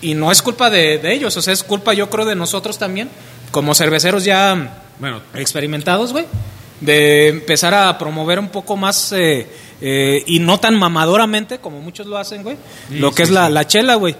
Y 0.01 0.15
no 0.15 0.31
es 0.31 0.41
culpa 0.41 0.69
de, 0.69 0.97
de 0.97 1.13
ellos, 1.13 1.37
o 1.37 1.41
sea, 1.41 1.53
es 1.53 1.63
culpa 1.63 1.93
yo 1.93 2.09
creo 2.09 2.25
de 2.25 2.35
nosotros 2.35 2.77
también, 2.77 3.09
como 3.51 3.73
cerveceros 3.73 4.25
ya 4.25 4.84
Bueno, 4.99 5.21
experimentados, 5.33 6.11
güey, 6.11 6.25
de 6.81 7.29
empezar 7.29 7.73
a 7.73 7.97
promover 7.97 8.39
un 8.39 8.49
poco 8.49 8.77
más 8.77 9.11
eh, 9.11 9.47
eh, 9.81 10.23
y 10.25 10.39
no 10.39 10.59
tan 10.59 10.75
mamadoramente 10.75 11.59
como 11.59 11.81
muchos 11.81 12.07
lo 12.07 12.17
hacen, 12.17 12.43
güey, 12.43 12.57
lo 12.91 13.11
que 13.11 13.23
es 13.23 13.29
la, 13.29 13.49
la 13.49 13.67
chela, 13.67 13.95
güey. 13.95 14.15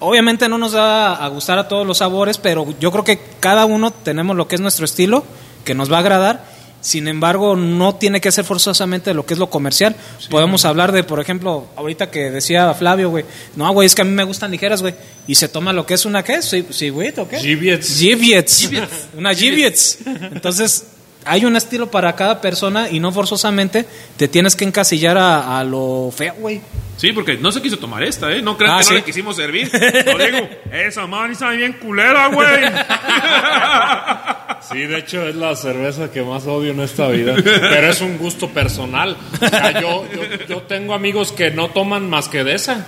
Obviamente 0.00 0.48
no 0.48 0.58
nos 0.58 0.74
va 0.74 1.14
a 1.14 1.28
gustar 1.28 1.58
a 1.58 1.68
todos 1.68 1.86
los 1.86 1.98
sabores, 1.98 2.36
pero 2.36 2.66
yo 2.80 2.90
creo 2.90 3.04
que 3.04 3.20
cada 3.38 3.64
uno 3.66 3.92
tenemos 3.92 4.36
lo 4.36 4.48
que 4.48 4.56
es 4.56 4.60
nuestro 4.60 4.84
estilo, 4.84 5.24
que 5.64 5.74
nos 5.74 5.90
va 5.90 5.96
a 5.96 6.00
agradar. 6.00 6.51
Sin 6.82 7.06
embargo, 7.08 7.56
no 7.56 7.94
tiene 7.94 8.20
que 8.20 8.30
ser 8.32 8.44
forzosamente 8.44 9.14
lo 9.14 9.24
que 9.24 9.34
es 9.34 9.38
lo 9.38 9.48
comercial. 9.48 9.96
Podemos 10.28 10.64
hablar 10.64 10.92
de, 10.92 11.04
por 11.04 11.20
ejemplo, 11.20 11.68
ahorita 11.76 12.10
que 12.10 12.30
decía 12.30 12.74
Flavio, 12.74 13.08
güey, 13.08 13.24
no, 13.56 13.72
güey, 13.72 13.86
es 13.86 13.94
que 13.94 14.02
a 14.02 14.04
mí 14.04 14.10
me 14.10 14.24
gustan 14.24 14.50
ligeras, 14.50 14.82
güey. 14.82 14.94
Y 15.28 15.36
se 15.36 15.48
toma 15.48 15.72
lo 15.72 15.86
que 15.86 15.94
es 15.94 16.04
una, 16.04 16.22
¿qué? 16.24 16.42
¿Sí, 16.42 16.66
sí 16.70 16.88
güey, 16.90 17.14
o 17.16 17.28
qué? 17.28 17.38
Giviets. 17.38 17.98
Giviets. 17.98 18.68
Una 19.16 19.32
Giviets. 19.32 19.98
Entonces, 20.32 20.86
hay 21.24 21.44
un 21.44 21.54
estilo 21.54 21.88
para 21.88 22.16
cada 22.16 22.40
persona 22.40 22.90
y 22.90 22.98
no 22.98 23.12
forzosamente 23.12 23.86
te 24.16 24.26
tienes 24.26 24.56
que 24.56 24.64
encasillar 24.64 25.16
a, 25.16 25.60
a 25.60 25.62
lo 25.64 26.12
feo, 26.12 26.34
güey. 26.40 26.60
sí, 26.96 27.12
porque 27.12 27.36
no 27.36 27.52
se 27.52 27.62
quiso 27.62 27.76
tomar 27.78 28.02
esta, 28.02 28.32
¿eh? 28.32 28.42
No 28.42 28.56
crean 28.58 28.72
Ah, 28.74 28.78
que 28.78 28.84
¿sí? 28.84 28.90
no 28.90 28.96
le 28.96 29.04
quisimos 29.04 29.36
servir. 29.36 29.70
Lo 29.72 30.18
digo, 30.18 30.48
esa 30.72 31.06
man 31.06 31.36
sabe 31.36 31.58
bien 31.58 31.74
culera, 31.74 32.26
güey. 32.26 32.48
Sí, 34.70 34.78
de 34.78 34.98
hecho 34.98 35.26
es 35.28 35.34
la 35.34 35.54
cerveza 35.56 36.10
que 36.10 36.22
más 36.22 36.46
odio 36.46 36.72
en 36.72 36.80
esta 36.80 37.08
vida. 37.08 37.34
Pero 37.42 37.88
es 37.90 38.00
un 38.00 38.18
gusto 38.18 38.48
personal. 38.48 39.16
O 39.40 39.48
sea, 39.48 39.80
yo, 39.80 40.06
yo, 40.14 40.22
yo 40.48 40.62
tengo 40.62 40.94
amigos 40.94 41.32
que 41.32 41.50
no 41.50 41.70
toman 41.70 42.08
más 42.08 42.28
que 42.28 42.44
de 42.44 42.54
esa. 42.54 42.86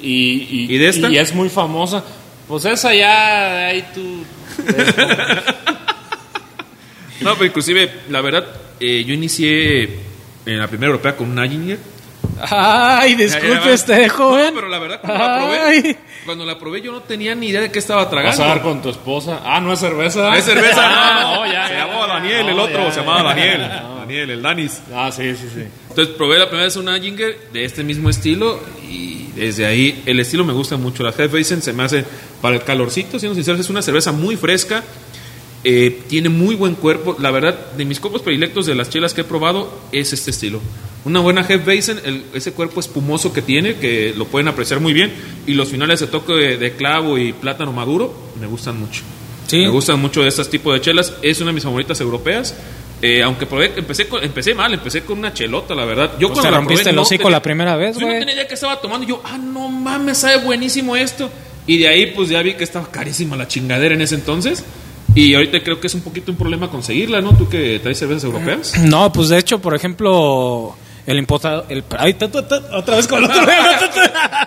Y, 0.00 0.46
y, 0.50 0.74
¿Y 0.74 0.78
de 0.78 0.88
esta? 0.88 1.08
y 1.08 1.18
es 1.18 1.34
muy 1.34 1.48
famosa. 1.48 2.04
Pues 2.48 2.64
esa 2.66 2.94
ya, 2.94 3.68
ahí 3.68 3.84
tú... 3.94 4.24
No, 7.20 7.32
pero 7.34 7.46
inclusive, 7.46 7.90
la 8.10 8.20
verdad, 8.20 8.44
eh, 8.80 9.02
yo 9.06 9.14
inicié 9.14 9.84
en 10.44 10.58
la 10.58 10.68
primera 10.68 10.88
europea 10.90 11.16
con 11.16 11.30
un 11.30 11.38
Aginger. 11.38 11.78
Ay, 12.40 13.14
disculpe 13.14 13.72
este 13.72 14.08
joven. 14.08 14.48
No, 14.48 14.54
pero 14.54 14.68
la 14.68 14.78
verdad, 14.78 15.00
la 15.02 15.38
probé, 15.38 15.58
Ay. 15.60 15.96
Cuando 16.24 16.44
la 16.44 16.58
probé 16.58 16.80
yo 16.82 16.92
no 16.92 17.00
tenía 17.02 17.34
ni 17.34 17.48
idea 17.48 17.60
de 17.60 17.70
qué 17.70 17.78
estaba 17.78 18.02
Vas 18.02 18.10
tragando. 18.10 18.42
a 18.42 18.46
dar 18.46 18.62
con 18.62 18.82
tu 18.82 18.88
esposa. 18.90 19.40
Ah, 19.44 19.60
no 19.60 19.72
es 19.72 19.78
cerveza. 19.78 20.36
Es 20.36 20.44
cerveza, 20.44 20.80
Ah, 20.84 21.36
no, 21.36 21.46
ya, 21.52 21.68
Se 21.68 21.74
ya, 21.74 21.86
llamaba 21.86 22.06
ya. 22.08 22.14
Daniel, 22.14 22.48
el 22.48 22.58
otro 22.58 22.90
se 22.90 23.00
llamaba. 23.00 23.34
Daniel. 23.34 23.60
Daniel, 24.00 24.30
el 24.30 24.42
Danis. 24.42 24.80
Ah, 24.94 25.10
sí, 25.12 25.34
sí, 25.34 25.48
sí. 25.54 25.62
Entonces 25.90 26.14
probé 26.16 26.38
la 26.38 26.46
primera 26.46 26.64
vez 26.64 26.76
una 26.76 26.98
Ginger 26.98 27.48
de 27.52 27.64
este 27.64 27.82
mismo 27.84 28.10
estilo 28.10 28.60
y 28.90 29.28
desde 29.34 29.64
ahí 29.66 30.02
el 30.06 30.20
estilo 30.20 30.44
me 30.44 30.52
gusta 30.52 30.76
mucho. 30.76 31.02
La 31.02 31.10
Hefeweizen 31.10 31.62
se 31.62 31.72
me 31.72 31.82
hace 31.84 32.04
para 32.42 32.56
el 32.56 32.62
calorcito, 32.64 33.18
siendo 33.18 33.34
sinceros, 33.34 33.60
es 33.60 33.70
una 33.70 33.80
cerveza 33.82 34.12
muy 34.12 34.36
fresca, 34.36 34.82
eh, 35.64 36.02
tiene 36.08 36.28
muy 36.28 36.54
buen 36.54 36.74
cuerpo. 36.74 37.16
La 37.18 37.30
verdad, 37.30 37.72
de 37.76 37.84
mis 37.84 37.98
copos 38.00 38.22
predilectos 38.22 38.66
de 38.66 38.74
las 38.74 38.90
chelas 38.90 39.14
que 39.14 39.22
he 39.22 39.24
probado 39.24 39.72
es 39.92 40.12
este 40.12 40.30
estilo. 40.30 40.60
Una 41.04 41.20
buena 41.20 41.42
Hefeweizen, 41.42 42.00
el- 42.04 42.24
ese 42.34 42.52
cuerpo 42.52 42.80
espumoso 42.80 43.32
que 43.32 43.42
tiene, 43.42 43.76
que 43.76 44.14
lo 44.16 44.26
pueden 44.26 44.48
apreciar 44.48 44.80
muy 44.80 44.92
bien, 44.92 45.12
y 45.46 45.54
los 45.54 45.68
finales 45.68 46.00
de 46.00 46.06
toque 46.06 46.32
de, 46.32 46.56
de 46.58 46.72
clavo 46.76 47.18
y 47.18 47.32
plátano 47.32 47.72
maduro 47.72 48.14
me 48.40 48.46
gustan 48.46 48.78
mucho. 48.78 49.02
Sí. 49.46 49.58
Me 49.58 49.68
gustan 49.68 50.00
mucho 50.00 50.22
de 50.22 50.28
estos 50.28 50.48
tipos 50.48 50.72
de 50.74 50.80
chelas. 50.80 51.12
Es 51.22 51.40
una 51.40 51.48
de 51.50 51.54
mis 51.54 51.64
favoritas 51.64 52.00
europeas. 52.00 52.54
Eh, 53.02 53.22
aunque 53.22 53.44
probé, 53.44 53.72
empecé, 53.76 54.06
con- 54.08 54.24
empecé 54.24 54.54
mal, 54.54 54.72
empecé 54.72 55.02
con 55.02 55.18
una 55.18 55.34
chelota, 55.34 55.74
la 55.74 55.84
verdad. 55.84 56.12
Yo 56.18 56.28
Pues 56.28 56.40
te 56.40 56.50
la 56.50 56.56
rompiste 56.56 56.84
probé, 56.84 56.90
el 56.90 56.96
no 56.96 57.02
hocico 57.02 57.22
tenía- 57.24 57.30
la 57.36 57.42
primera 57.42 57.76
vez, 57.76 57.94
Yo 57.96 58.00
no 58.00 58.06
güey. 58.06 58.18
tenía 58.20 58.34
idea 58.34 58.48
que 58.48 58.54
estaba 58.54 58.80
tomando. 58.80 59.04
Y 59.04 59.08
yo, 59.10 59.20
ah, 59.24 59.36
no 59.36 59.68
mames, 59.68 60.16
sabe 60.18 60.38
buenísimo 60.38 60.96
esto. 60.96 61.30
Y 61.66 61.76
de 61.78 61.88
ahí, 61.88 62.12
pues 62.16 62.30
ya 62.30 62.40
vi 62.40 62.54
que 62.54 62.64
estaba 62.64 62.90
carísima 62.90 63.36
la 63.36 63.46
chingadera 63.46 63.94
en 63.94 64.00
ese 64.00 64.14
entonces. 64.14 64.64
Y 65.14 65.34
ahorita 65.34 65.62
creo 65.62 65.80
que 65.80 65.86
es 65.86 65.94
un 65.94 66.00
poquito 66.02 66.30
un 66.32 66.36
problema 66.38 66.68
conseguirla, 66.70 67.20
¿no? 67.20 67.36
Tú 67.36 67.48
que 67.48 67.78
traes 67.80 67.98
cervezas 67.98 68.24
europeas. 68.24 68.78
No, 68.80 69.12
pues 69.12 69.28
de 69.28 69.38
hecho, 69.38 69.60
por 69.60 69.74
ejemplo, 69.74 70.74
el 71.06 71.18
importador. 71.18 71.66
El, 71.68 71.84
ay, 71.98 72.14
ta, 72.14 72.28
ta, 72.30 72.46
ta, 72.48 72.60
otra 72.76 72.96
vez 72.96 73.06
con 73.06 73.22
el 73.22 73.30
otro. 73.30 73.42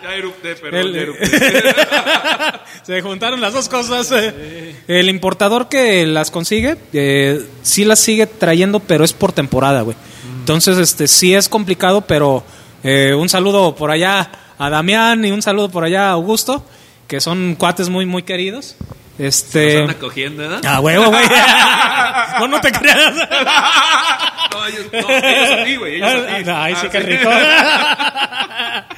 Ya 0.04 0.14
erupté, 0.16 0.56
perdón, 0.56 0.80
El- 0.82 0.94
ya 0.94 1.02
erupté. 1.02 1.28
Se 2.84 3.02
juntaron 3.02 3.42
las 3.42 3.54
dos 3.54 3.68
cosas. 3.70 4.12
eh. 4.14 4.76
El 4.88 5.10
importador 5.10 5.68
que 5.70 6.06
las 6.06 6.32
consigue, 6.32 6.78
eh, 6.94 7.46
sí 7.62 7.84
las 7.86 8.00
sigue 8.00 8.28
trayendo, 8.28 8.80
pero 8.80 9.04
es 9.04 9.14
por 9.14 9.32
temporada, 9.34 9.82
güey. 9.82 9.98
Entonces, 10.40 10.78
este, 10.78 11.08
sí 11.08 11.34
es 11.34 11.50
complicado, 11.50 12.02
pero 12.02 12.44
eh, 12.84 13.14
un 13.14 13.28
saludo 13.30 13.76
por 13.76 13.92
allá 13.92 14.30
a 14.58 14.70
Damián 14.70 15.26
y 15.26 15.32
un 15.32 15.42
saludo 15.42 15.70
por 15.70 15.84
allá 15.84 16.10
a 16.10 16.12
Augusto, 16.14 16.64
que 17.08 17.20
son 17.20 17.56
cuates 17.56 17.90
muy, 17.90 18.06
muy 18.06 18.24
queridos. 18.24 18.76
Este. 19.20 19.80
andan 19.82 19.96
cogiendo, 19.98 20.44
¿verdad? 20.48 20.66
A 20.66 20.80
huevo, 20.80 21.06
güey. 21.08 21.26
no, 22.40 22.48
no 22.48 22.62
te 22.62 22.72
creas. 22.72 23.16
No, 23.16 24.66
ellos, 24.68 24.86
no, 24.92 25.10
ellos 25.10 25.52
a 25.52 25.64
ti, 25.66 25.76
güey. 25.76 25.96
Ellos 25.96 26.10
a 26.30 26.38
ti. 26.38 26.44
Ay, 26.54 26.76
sí, 26.76 26.88
Ah, 26.88 26.90
qué 26.92 27.00
rico. 27.00 27.30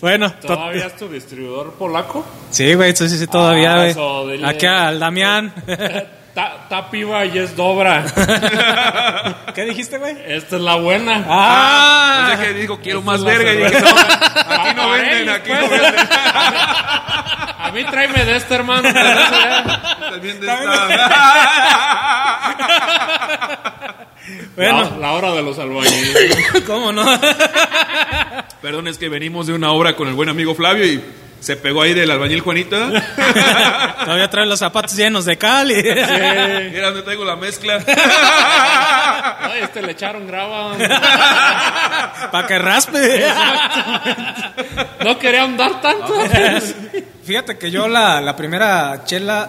bueno, 0.00 0.32
to- 0.32 0.46
¿Todavía 0.48 0.86
es 0.86 0.96
tu 0.96 1.08
distribuidor 1.08 1.72
polaco? 1.74 2.24
sí, 2.50 2.74
güey, 2.74 2.94
sí, 2.96 3.08
sí, 3.08 3.18
sí, 3.18 3.26
todavía, 3.26 3.74
Ah, 3.74 3.92
güey. 3.92 4.36
dile. 4.36 4.48
Aquí 4.48 4.66
al 4.66 4.98
Damián. 4.98 5.52
Ta, 6.34 6.68
ta 6.68 6.90
piba 6.90 7.24
y 7.26 7.38
es 7.38 7.56
dobra. 7.56 8.04
¿Qué 9.54 9.64
dijiste, 9.64 9.98
güey? 9.98 10.16
Esta 10.26 10.56
es 10.56 10.62
la 10.62 10.76
buena. 10.76 11.24
Ah, 11.28 12.28
Pensé 12.30 12.46
que 12.46 12.54
dijo, 12.60 12.78
quiero 12.80 13.02
más 13.02 13.24
verga. 13.24 13.52
Y 13.52 13.56
dije, 13.56 13.80
no, 13.80 13.88
aquí 13.90 14.74
no 14.76 14.90
venden, 14.90 15.12
él, 15.22 15.28
aquí 15.28 15.48
pues. 15.48 15.60
no 15.60 15.68
venden. 15.68 15.94
A 17.60 17.72
mí 17.72 17.84
tráeme 17.84 18.24
de 18.24 18.36
este, 18.36 18.54
hermano. 18.54 18.82
de 18.82 18.92
ya. 18.94 19.98
También 20.10 20.40
de 20.40 20.46
esta. 20.46 20.88
bueno, 24.56 24.90
La, 24.90 24.96
la 24.98 25.12
hora 25.12 25.32
de 25.32 25.42
los 25.42 25.58
albañiles. 25.58 26.62
¿cómo 26.66 26.92
no? 26.92 27.04
Perdón, 28.62 28.88
es 28.88 28.98
que 28.98 29.08
venimos 29.08 29.46
de 29.46 29.52
una 29.54 29.70
obra 29.72 29.94
con 29.94 30.08
el 30.08 30.14
buen 30.14 30.28
amigo 30.28 30.54
Flavio 30.54 30.84
y 30.86 31.02
se 31.40 31.56
pegó 31.56 31.82
ahí 31.82 31.94
del 31.94 32.10
albañil 32.10 32.40
Juanita. 32.40 32.90
Todavía 34.04 34.28
trae 34.30 34.46
los 34.46 34.58
zapatos 34.58 34.94
llenos 34.96 35.24
de 35.24 35.36
cal. 35.38 35.70
y- 35.70 35.74
Mira 35.82 36.86
donde 36.88 37.02
traigo 37.02 37.24
la 37.24 37.36
mezcla. 37.36 37.82
Ay, 39.40 39.60
este 39.62 39.82
le 39.82 39.92
echaron 39.92 40.26
grava. 40.26 40.76
Para 42.32 42.46
que 42.46 42.58
raspe. 42.58 43.24
No 45.04 45.18
quería 45.18 45.44
andar 45.44 45.80
tanto. 45.80 46.14
Fíjate 47.24 47.56
que 47.58 47.70
yo 47.70 47.88
la, 47.88 48.20
la 48.20 48.36
primera 48.36 49.02
chela 49.04 49.48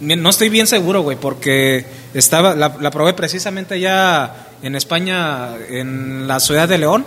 no 0.00 0.28
estoy 0.30 0.50
bien 0.50 0.66
seguro, 0.66 1.00
güey, 1.02 1.16
porque 1.16 1.84
estaba 2.12 2.54
la, 2.54 2.74
la 2.80 2.90
probé 2.90 3.14
precisamente 3.14 3.80
ya 3.80 4.48
en 4.62 4.76
España, 4.76 5.54
en 5.70 6.26
la 6.28 6.38
ciudad 6.40 6.68
de 6.68 6.78
León. 6.78 7.06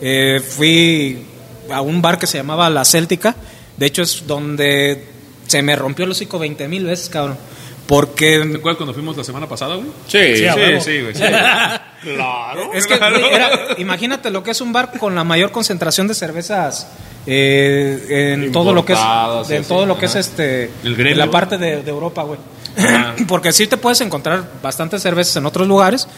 Eh, 0.00 0.40
fui 0.40 1.26
a 1.70 1.80
un 1.80 2.00
bar 2.02 2.18
que 2.18 2.26
se 2.26 2.38
llamaba 2.38 2.68
La 2.70 2.84
Céltica. 2.84 3.34
De 3.76 3.86
hecho, 3.86 4.02
es 4.02 4.26
donde 4.26 5.06
se 5.46 5.62
me 5.62 5.76
rompió 5.76 6.04
el 6.04 6.10
hocico 6.12 6.38
20 6.38 6.68
mil 6.68 6.84
veces, 6.84 7.08
cabrón. 7.08 7.36
¿Te 7.36 7.88
Porque 7.88 8.36
acuerdas 8.56 8.76
cuando 8.78 8.94
fuimos 8.94 9.14
la 9.16 9.24
semana 9.24 9.46
pasada, 9.46 9.74
güey? 9.74 9.88
Sí, 10.06 10.36
Sí, 10.36 11.00
güey. 11.00 11.14
sí. 11.14 11.22
Claro. 12.02 12.72
Es 12.72 12.86
que, 12.86 12.96
güey, 12.98 13.24
era- 13.34 13.50
imagínate 13.78 14.30
lo 14.30 14.42
que 14.42 14.50
es 14.52 14.60
un 14.60 14.72
bar 14.72 14.92
con 14.98 15.14
la 15.14 15.24
mayor 15.24 15.50
concentración 15.50 16.06
de 16.08 16.14
cervezas 16.14 16.86
eh, 17.26 18.32
en 18.34 18.52
todo 18.52 18.72
lo 18.72 18.84
que 18.84 18.92
es, 18.94 18.98
en 19.50 19.64
todo 19.64 19.82
sí, 19.82 19.86
lo 19.86 19.98
que 19.98 20.06
es 20.06 20.14
este, 20.14 20.70
El 20.82 20.94
gremio. 20.96 21.12
en 21.12 21.18
la 21.18 21.30
parte 21.30 21.56
de, 21.58 21.82
de 21.82 21.90
Europa, 21.90 22.22
güey. 22.22 22.38
Porque 23.28 23.52
sí 23.52 23.66
te 23.66 23.76
puedes 23.76 24.00
encontrar 24.00 24.44
bastantes 24.62 25.02
cervezas 25.02 25.36
en 25.36 25.46
otros 25.46 25.66
lugares, 25.68 26.08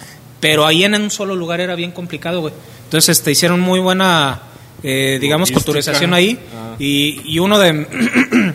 pero 0.40 0.66
ahí 0.66 0.84
en 0.84 0.94
un 0.94 1.10
solo 1.10 1.34
lugar 1.36 1.60
era 1.60 1.74
bien 1.74 1.92
complicado, 1.92 2.40
güey. 2.40 2.54
Entonces, 2.84 3.18
este, 3.18 3.30
hicieron 3.32 3.60
muy 3.60 3.78
buena, 3.80 4.40
eh, 4.82 5.18
digamos, 5.20 5.50
culturización 5.50 6.14
ahí 6.14 6.38
Ah. 6.54 6.76
y, 6.78 7.20
y 7.24 7.38
uno 7.38 7.58
de, 7.58 7.86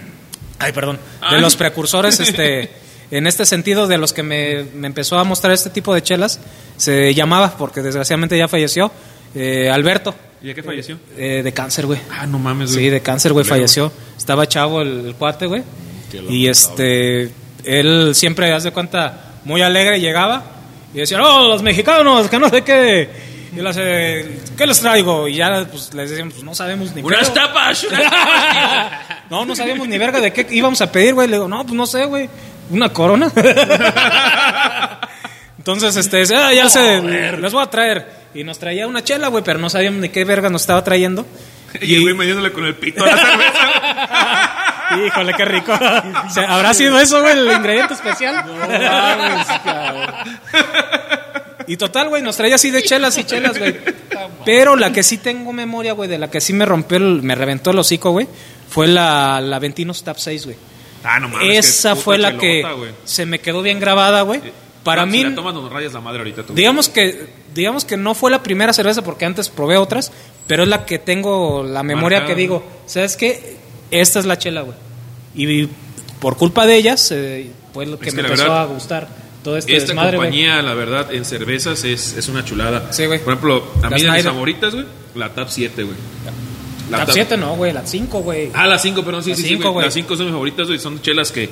ay, 0.60 0.72
perdón, 0.74 0.98
de 0.98 1.36
Ay. 1.36 1.42
los 1.42 1.56
precursores, 1.56 2.20
este. 2.20 2.70
En 3.12 3.28
este 3.28 3.46
sentido, 3.46 3.88
de 3.88 3.98
los 3.98 4.14
que 4.14 4.24
me, 4.24 4.64
me 4.74 4.88
empezó 4.88 5.20
a 5.20 5.26
mostrar 5.26 5.52
este 5.52 5.70
tipo 5.70 5.94
de 5.94 6.02
chelas, 6.02 6.40
se 6.78 7.14
llamaba, 7.14 7.58
porque 7.58 7.82
desgraciadamente 7.82 8.38
ya 8.38 8.48
falleció, 8.48 8.90
eh, 9.36 9.70
Alberto, 9.70 10.16
¿Y 10.42 10.50
a 10.50 10.54
qué 10.54 10.64
falleció? 10.64 10.98
eh, 11.18 11.42
de 11.44 11.52
cáncer, 11.52 11.88
güey. 11.88 12.00
Ah, 12.10 12.26
no 12.26 12.40
mames, 12.40 12.72
güey. 12.72 12.86
Sí, 12.86 12.90
de 12.90 13.02
cáncer, 13.02 13.34
güey, 13.34 13.44
falleció. 13.46 13.92
Estaba 14.18 14.48
chavo 14.48 14.82
el, 14.82 15.08
el 15.08 15.16
cuate, 15.16 15.46
güey. 15.46 15.62
Qué 16.10 16.24
Y 16.30 16.48
este, 16.48 17.32
él 17.66 18.12
siempre, 18.16 18.54
haz 18.54 18.64
de 18.64 18.72
cuenta, 18.72 19.34
muy 19.44 19.62
alegre 19.62 20.00
llegaba 20.00 20.44
y 20.94 21.00
decía, 21.00 21.22
oh, 21.22 21.50
los 21.50 21.62
mexicanos, 21.64 22.30
que 22.30 22.40
no 22.40 22.48
sé 22.48 22.62
qué. 22.64 23.10
Y 23.54 23.60
él 23.60 23.68
hace, 23.68 24.40
¿qué 24.58 24.66
les 24.66 24.80
traigo? 24.80 25.28
Y 25.28 25.36
ya, 25.36 25.66
pues, 25.70 25.94
les 25.94 26.10
decíamos, 26.10 26.34
pues, 26.36 26.44
no 26.46 26.56
sabemos 26.56 26.96
ni 26.96 27.02
Unas 27.02 27.30
qué. 27.30 27.36
tapas, 27.40 27.84
unas 27.84 28.02
tapas. 28.10 28.92
No, 29.30 29.46
no 29.46 29.56
sabíamos 29.56 29.88
ni 29.88 29.98
verga 29.98 30.22
de 30.22 30.32
qué 30.32 30.48
íbamos 30.52 30.80
a 30.82 30.92
pedir, 30.92 31.14
güey. 31.14 31.28
Le 31.28 31.36
digo, 31.36 31.48
no, 31.48 31.62
pues 31.64 31.74
no 31.74 31.86
sé, 31.86 32.06
güey. 32.06 32.30
Una 32.70 32.90
corona. 32.90 33.30
Entonces, 35.58 35.96
este, 35.98 36.24
ah, 36.36 36.54
ya 36.54 36.70
sé, 36.70 37.02
les 37.02 37.52
voy 37.54 37.64
a 37.64 37.70
traer. 37.70 38.22
Y 38.34 38.44
nos 38.46 38.58
traía 38.58 38.88
una 38.88 39.04
chela, 39.04 39.28
güey, 39.28 39.44
pero 39.44 39.60
no 39.60 39.70
sabíamos 39.70 40.00
ni 40.02 40.08
qué 40.10 40.24
verga 40.24 40.50
nos 40.50 40.62
estaba 40.62 40.84
trayendo. 40.84 41.26
Y 41.82 41.96
el 41.96 42.02
güey 42.02 42.14
metiéndole 42.16 42.52
con 42.52 42.66
el 42.66 42.76
pito 42.76 43.02
a 43.02 43.08
la 43.08 43.16
cerveza. 43.18 45.06
Híjole, 45.08 45.34
qué 45.36 45.46
rico. 45.46 45.72
¿Habrá 45.72 46.74
sido 46.74 47.00
eso, 47.00 47.22
güey, 47.22 47.32
el 47.32 47.50
ingrediente 47.50 47.94
especial? 47.94 48.44
No 48.46 48.54
mames, 48.56 49.48
cabrón. 49.64 50.14
Y 51.72 51.78
total, 51.78 52.10
güey, 52.10 52.22
nos 52.22 52.36
traía 52.36 52.56
así 52.56 52.70
de 52.70 52.84
chelas 52.84 53.18
y 53.18 53.24
chelas, 53.24 53.58
güey. 53.58 53.76
Pero 54.46 54.76
la 54.76 54.92
que 54.92 55.04
sí 55.04 55.18
tengo 55.18 55.54
memoria, 55.54 55.94
güey, 55.94 56.10
de 56.10 56.18
la 56.18 56.30
que 56.30 56.42
sí 56.42 56.52
me 56.54 56.66
rompió, 56.66 56.98
el- 56.98 57.22
me 57.24 57.36
reventó 57.36 57.72
el 57.72 57.80
hocico, 57.80 58.12
güey, 58.12 58.28
fue 58.70 58.88
la, 58.88 59.40
la 59.42 59.60
Ventinos 59.60 60.04
Tap 60.04 60.18
6, 60.18 60.46
güey. 60.46 60.58
Ah, 61.04 61.20
no 61.20 61.30
mames. 61.30 61.58
Esa 61.66 61.96
fue 61.96 62.18
la 62.18 62.38
que 62.38 62.64
se 63.06 63.26
me 63.26 63.40
quedó 63.40 63.62
bien 63.62 63.80
grabada, 63.80 64.22
güey. 64.24 64.42
Para 64.84 65.06
No, 65.06 65.12
mí, 65.12 65.20
Si 65.20 65.24
la 65.26 65.36
tomas, 65.36 65.54
nos 65.54 65.72
rayas 65.72 65.94
la 65.94 66.02
madre 66.02 66.20
ahorita 66.20 66.44
tú. 66.44 66.54
digamos 66.54 66.90
que, 66.90 67.28
digamos 67.54 67.86
que 67.86 67.98
no 67.98 68.16
fue 68.16 68.32
la 68.32 68.42
primera 68.44 68.74
cerveza 68.74 69.04
porque 69.04 69.26
antes 69.26 69.48
probé 69.48 69.78
otras, 69.78 70.12
pero 70.48 70.64
es 70.64 70.70
la 70.70 70.86
que 70.86 70.98
tengo 71.00 71.64
la 71.64 71.84
memoria 71.84 72.20
Marcada. 72.20 72.36
que 72.36 72.42
digo, 72.42 72.64
¿sabes 72.88 73.16
qué? 73.16 73.58
Esta 73.92 74.20
es 74.20 74.26
la 74.26 74.38
chela, 74.40 74.62
güey. 74.62 74.76
Y 75.36 75.70
por 76.20 76.36
culpa 76.36 76.66
de 76.66 76.76
ellas, 76.76 77.12
eh, 77.12 77.52
fue 77.74 77.86
lo 77.86 77.98
que 78.00 78.10
Es 78.10 78.16
me 78.16 78.22
que 78.24 78.28
empezó 78.28 78.44
verdad, 78.44 78.62
a 78.64 78.66
gustar 78.66 79.08
todo 79.44 79.58
este 79.58 79.76
Esta 79.76 79.88
desmadre, 79.88 80.18
güey. 80.18 80.30
compañía, 80.30 80.62
la 80.62 80.74
verdad, 80.74 81.14
en 81.14 81.26
cervezas 81.26 81.84
es, 81.84 82.14
es 82.18 82.28
una 82.28 82.46
chulada. 82.46 82.92
Sí, 82.94 83.06
güey. 83.06 83.20
Por 83.20 83.34
ejemplo, 83.34 83.64
a 83.84 83.90
La 83.90 83.96
mí 83.98 84.04
de 84.04 84.12
mis 84.12 84.24
favoritas, 84.24 84.74
güey, 84.74 84.86
la 85.16 85.30
Tap 85.34 85.50
7, 85.50 85.84
güey. 85.84 85.96
La 86.90 87.06
La 87.06 87.06
7 87.12 87.38
no, 87.38 87.56
güey, 87.56 87.72
la 87.74 87.86
5, 87.86 88.20
güey. 88.22 88.52
Ah, 88.54 88.68
las 88.68 88.82
5, 88.82 89.04
perdón, 89.04 89.24
sí, 89.24 89.30
La 89.32 89.36
sí, 89.38 89.42
sí, 89.44 89.48
cinco, 89.50 89.64
güey. 89.64 89.74
güey. 89.74 89.86
Las 89.86 89.94
5 89.94 90.16
son 90.16 90.26
mis 90.26 90.34
favoritas, 90.34 90.68
güey. 90.68 90.78
Son 90.80 91.02
chelas 91.02 91.32
que 91.32 91.50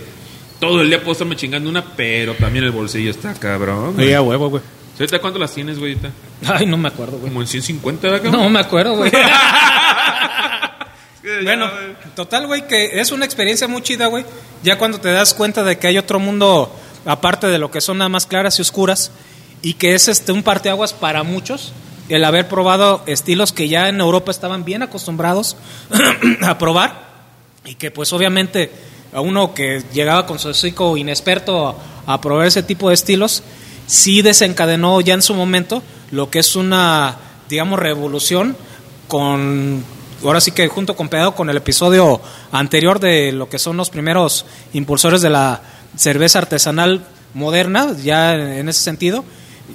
todo 0.60 0.82
el 0.82 0.90
día 0.90 1.00
puedo 1.00 1.14
estarme 1.14 1.36
chingando 1.36 1.70
una, 1.70 1.84
pero 1.96 2.34
también 2.36 2.66
el 2.66 2.72
bolsillo 2.72 3.10
está 3.10 3.34
cabrón. 3.34 3.94
güey. 3.96 4.08
Sí, 4.08 4.14
a 4.14 4.22
huevo, 4.22 4.50
güey. 4.50 4.62
¿Ahorita 5.00 5.20
cuánto 5.20 5.40
las 5.40 5.54
tienes, 5.56 5.80
güey? 5.80 5.98
Ay, 6.46 6.66
no 6.66 6.76
me 6.76 6.90
acuerdo, 6.90 7.14
güey. 7.18 7.30
Como 7.30 7.40
en 7.42 7.48
150, 7.48 8.10
¿verdad? 8.10 8.32
No 8.32 8.50
me 8.50 8.60
acuerdo, 8.60 8.96
güey. 8.98 9.12
Bueno, 11.44 11.70
güey. 11.70 12.14
total, 12.16 12.48
güey, 12.48 12.66
que 12.68 13.00
es 13.00 13.12
una 13.12 13.26
experiencia 13.26 13.68
muy 13.68 13.82
chida, 13.82 14.08
güey. 14.08 14.26
Ya 14.64 14.78
cuando 14.78 15.00
te 15.00 15.10
das 15.10 15.34
cuenta 15.34 15.64
de 15.64 15.78
que 15.78 15.88
hay 15.88 15.98
otro 15.98 16.20
mundo 16.20 16.74
aparte 17.10 17.48
de 17.48 17.58
lo 17.58 17.72
que 17.72 17.82
son 17.82 17.98
nada 17.98 18.10
más 18.10 18.28
claras 18.28 18.60
y 18.60 18.62
oscuras 18.62 19.12
y 19.64 19.74
que 19.74 19.96
es 19.96 20.08
este 20.08 20.32
un 20.32 20.44
parteaguas 20.44 20.94
para 20.94 21.24
muchos 21.24 21.74
el 22.08 22.24
haber 22.24 22.48
probado 22.48 23.02
estilos 23.08 23.52
que 23.52 23.68
ya 23.68 23.90
en 23.90 24.00
Europa 24.00 24.30
estaban 24.30 24.64
bien 24.64 24.84
acostumbrados 24.84 25.58
a 26.42 26.58
probar 26.60 27.10
y 27.66 27.74
que 27.76 27.90
pues 27.90 28.14
obviamente 28.14 28.72
a 29.12 29.22
uno 29.22 29.56
que 29.56 29.84
llegaba 29.92 30.28
con 30.28 30.38
su 30.38 30.50
hocico 30.50 30.98
inexperto 30.98 31.76
a, 32.06 32.22
probar 32.22 32.46
ese 32.46 32.62
tipo 32.62 32.90
de 32.90 32.94
estilos 32.94 33.42
sí 33.88 34.22
desencadenó 34.22 35.02
ya 35.02 35.16
en 35.16 35.24
su 35.24 35.34
momento 35.34 35.82
lo 36.12 36.30
que 36.30 36.38
es 36.38 36.56
una 36.56 37.18
digamos 37.50 37.80
revolución 37.80 38.56
con 39.08 39.84
ahora 40.24 40.42
sí 40.42 40.52
que 40.52 40.68
junto 40.68 40.96
con 40.96 41.10
pegado 41.10 41.34
con 41.34 41.50
el 41.50 41.58
episodio 41.58 42.22
anterior 42.52 43.00
de 43.00 43.32
lo 43.32 43.50
que 43.50 43.58
son 43.58 43.78
los 43.78 43.90
primeros 43.90 44.46
impulsores 44.74 45.22
de 45.22 45.32
la 45.32 45.60
cerveza 45.98 46.40
artesanal 46.40 47.02
moderna, 47.34 47.96
ya 48.04 48.36
en 48.36 48.70
ese 48.70 48.82
sentido. 48.82 49.24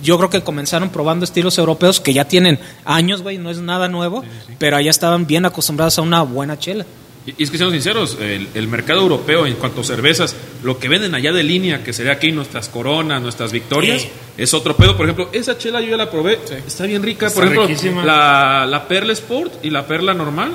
Yo 0.02 0.16
creo 0.18 0.28
que 0.28 0.42
comenzaron 0.42 0.90
probando 0.90 1.24
estilos 1.24 1.56
europeos 1.58 2.00
que 2.00 2.12
ya 2.12 2.24
tienen 2.26 2.58
años, 2.84 3.22
güey, 3.22 3.38
no 3.38 3.50
es 3.50 3.58
nada 3.58 3.86
nuevo, 3.88 4.24
pero 4.58 4.76
allá 4.76 4.90
estaban 4.90 5.26
bien 5.26 5.44
acostumbrados 5.46 5.98
a 5.98 6.02
una 6.02 6.22
buena 6.22 6.58
chela. 6.58 6.84
Y, 7.26 7.30
y 7.38 7.44
es 7.44 7.50
que 7.50 7.56
seamos 7.56 7.72
sinceros, 7.72 8.18
el, 8.20 8.48
el 8.54 8.66
mercado 8.68 9.00
europeo 9.00 9.46
en 9.46 9.54
cuanto 9.54 9.82
a 9.82 9.84
cervezas, 9.84 10.34
lo 10.64 10.78
que 10.78 10.88
venden 10.88 11.14
allá 11.14 11.32
de 11.32 11.42
línea, 11.44 11.84
que 11.84 11.92
sería 11.92 12.12
aquí 12.12 12.32
nuestras 12.32 12.68
coronas, 12.68 13.22
nuestras 13.22 13.52
victorias, 13.52 14.02
Sí. 14.02 14.08
es 14.36 14.52
otro 14.52 14.76
pedo. 14.76 14.96
Por 14.96 15.06
ejemplo, 15.06 15.30
esa 15.32 15.56
chela 15.56 15.80
yo 15.80 15.90
ya 15.90 15.96
la 15.96 16.10
probé, 16.10 16.40
está 16.66 16.84
bien 16.86 17.02
rica. 17.02 17.28
Está 17.28 17.40
Por 17.40 17.48
ejemplo, 17.52 18.02
la 18.04 18.84
Perla 18.88 19.12
Sport 19.12 19.64
y 19.64 19.70
la 19.70 19.86
Perla 19.86 20.12
normal, 20.12 20.52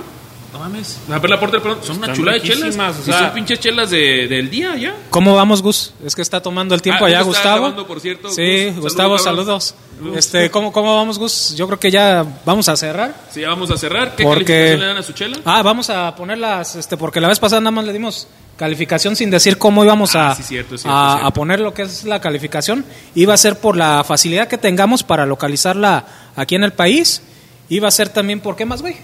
no 0.53 0.59
mames, 0.59 0.97
la 1.07 1.21
Perla 1.21 1.39
Porter, 1.39 1.61
perdón, 1.61 1.79
son 1.83 1.97
una 1.97 2.07
Están 2.07 2.15
chula 2.17 2.31
de 2.33 2.41
chelas. 2.41 2.75
o 2.77 3.09
y 3.09 3.13
son 3.13 3.31
pinches 3.33 3.59
chelas 3.59 3.89
de, 3.91 4.27
del 4.27 4.49
día 4.49 4.75
ya. 4.75 4.95
¿Cómo 5.09 5.35
vamos, 5.35 5.61
Gus? 5.61 5.93
Es 6.05 6.15
que 6.15 6.21
está 6.21 6.41
tomando 6.41 6.73
el 6.75 6.81
tiempo 6.81 7.05
Ah, 7.05 7.07
allá 7.07 7.21
Gustavo. 7.21 7.57
grabando, 7.61 7.85
por 7.87 7.99
cierto. 7.99 8.29
Sí, 8.29 8.65
Gus, 8.71 8.79
Gustavo, 8.81 9.17
saludos. 9.19 9.75
Este, 10.15 10.49
¿cómo, 10.49 10.71
¿Cómo 10.71 10.95
vamos, 10.95 11.19
Gus? 11.19 11.53
Yo 11.55 11.67
creo 11.67 11.79
que 11.79 11.91
ya 11.91 12.25
vamos 12.45 12.67
a 12.69 12.75
cerrar. 12.77 13.13
Sí, 13.31 13.41
ya 13.41 13.49
vamos 13.49 13.69
a 13.69 13.77
cerrar. 13.77 14.15
¿Qué 14.15 14.23
Porque- 14.23 14.45
calificación 14.45 14.79
le 14.79 14.85
dan 14.87 14.97
a 14.97 15.03
su 15.03 15.11
chela? 15.13 15.37
Ah, 15.45 15.61
vamos 15.61 15.89
a 15.89 16.15
ponerlas, 16.15 16.75
este, 16.77 16.95
porque 16.97 17.19
la 17.19 17.27
vez 17.27 17.39
pasada 17.39 17.59
nada 17.61 17.71
más 17.71 17.85
le 17.85 17.93
dimos 17.93 18.27
calificación 18.57 19.15
sin 19.15 19.29
decir 19.29 19.57
cómo 19.57 19.83
íbamos 19.83 20.15
Ah, 20.15 20.31
a, 20.31 20.35
sí, 20.35 20.43
cierto, 20.43 20.77
cierto, 20.77 20.97
a, 20.97 21.11
cierto. 21.11 21.27
a 21.27 21.31
poner 21.33 21.59
lo 21.59 21.73
que 21.73 21.83
es 21.83 22.03
la 22.05 22.19
calificación. 22.21 22.85
Iba 23.15 23.33
a 23.33 23.37
ser 23.37 23.59
por 23.59 23.77
la 23.77 24.03
facilidad 24.03 24.47
que 24.47 24.57
tengamos 24.57 25.03
para 25.03 25.25
localizarla 25.25 26.05
aquí 26.35 26.55
en 26.55 26.63
el 26.63 26.73
país. 26.73 27.21
Iba 27.69 27.87
a 27.87 27.91
ser 27.91 28.09
también 28.09 28.39
por 28.39 28.55
qué 28.55 28.65
más, 28.65 28.81
güey. 28.81 28.95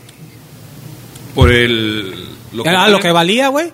Por 1.35 1.51
el... 1.51 2.25
Lo 2.53 2.63
ah, 2.65 2.73
vale. 2.73 2.91
lo 2.93 2.99
que 2.99 3.11
valía, 3.11 3.49
güey. 3.49 3.71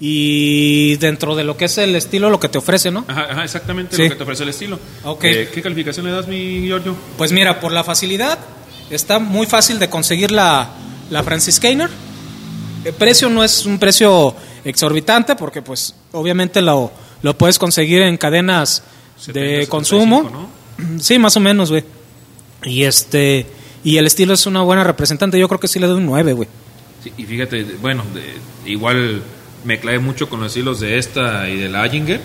Y 0.00 0.96
dentro 0.96 1.36
de 1.36 1.44
lo 1.44 1.56
que 1.56 1.66
es 1.66 1.78
el 1.78 1.94
estilo, 1.94 2.28
lo 2.28 2.40
que 2.40 2.48
te 2.48 2.58
ofrece, 2.58 2.90
¿no? 2.90 3.04
Ajá, 3.08 3.28
ajá, 3.30 3.44
exactamente 3.44 3.96
Sí. 3.96 4.02
lo 4.02 4.08
que 4.10 4.16
te 4.16 4.22
ofrece 4.24 4.42
el 4.42 4.48
estilo. 4.48 4.78
Ok. 5.04 5.24
Eh, 5.24 5.50
¿Qué 5.54 5.62
calificación 5.62 6.04
le 6.04 6.12
das, 6.12 6.26
mi 6.26 6.66
Giorgio? 6.66 6.96
Pues 7.16 7.32
mira, 7.32 7.60
por 7.60 7.72
la 7.72 7.84
facilidad, 7.84 8.38
está 8.90 9.18
muy 9.20 9.46
fácil 9.46 9.78
de 9.78 9.88
conseguir 9.88 10.32
la, 10.32 10.68
la 11.10 11.22
Franciscainer. 11.22 11.88
El 12.84 12.92
precio 12.92 13.30
no 13.30 13.44
es 13.44 13.64
un 13.64 13.78
precio 13.78 14.34
exorbitante 14.64 15.36
porque 15.36 15.62
pues 15.62 15.94
obviamente 16.12 16.60
lo, 16.60 16.90
lo 17.22 17.38
puedes 17.38 17.58
conseguir 17.58 18.02
en 18.02 18.16
cadenas 18.16 18.82
70, 19.18 19.40
de 19.40 19.46
75, 19.64 19.70
consumo. 19.70 20.50
Sí, 20.98 21.20
más 21.20 21.36
o 21.36 21.40
menos, 21.40 21.70
güey. 21.70 21.84
Y 22.64 22.82
este 22.82 23.46
y 23.84 23.96
el 23.98 24.06
estilo 24.06 24.34
es 24.34 24.44
una 24.46 24.62
buena 24.62 24.82
representante, 24.82 25.38
yo 25.38 25.46
creo 25.46 25.60
que 25.60 25.68
sí 25.68 25.78
le 25.78 25.86
doy 25.86 25.98
un 25.98 26.06
9, 26.06 26.32
güey. 26.32 26.48
Sí, 27.04 27.12
y 27.18 27.24
fíjate, 27.24 27.62
bueno, 27.80 28.02
de- 28.14 28.70
igual 28.70 29.22
me 29.64 29.78
clavé 29.78 29.98
mucho 30.00 30.28
con 30.28 30.40
los 30.40 30.48
estilos 30.48 30.80
de 30.80 30.98
esta 30.98 31.48
y 31.48 31.56
de 31.58 31.68
la 31.68 31.82
Ayinger. 31.82 32.20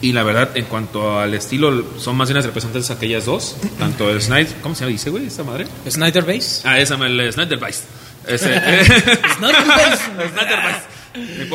Y 0.00 0.12
la 0.12 0.22
verdad, 0.22 0.50
en 0.56 0.64
cuanto 0.66 1.18
al 1.18 1.32
estilo, 1.34 1.84
son 1.98 2.16
más 2.16 2.28
bien 2.28 2.36
las 2.36 2.44
representantes 2.46 2.90
aquellas 2.90 3.24
dos. 3.26 3.56
Tanto 3.78 4.10
el 4.10 4.20
Snyder, 4.22 4.54
¿cómo 4.62 4.74
se 4.74 4.86
dice, 4.86 5.10
güey, 5.10 5.26
esta 5.26 5.44
madre? 5.44 5.66
Snyder 5.88 6.24
Base. 6.24 6.60
Ah, 6.68 6.78
esa, 6.78 6.94
el 6.96 7.32
Snyderweiss. 7.32 7.84
Ese, 8.26 8.48
Snyder 9.38 9.66
Base. 9.66 10.82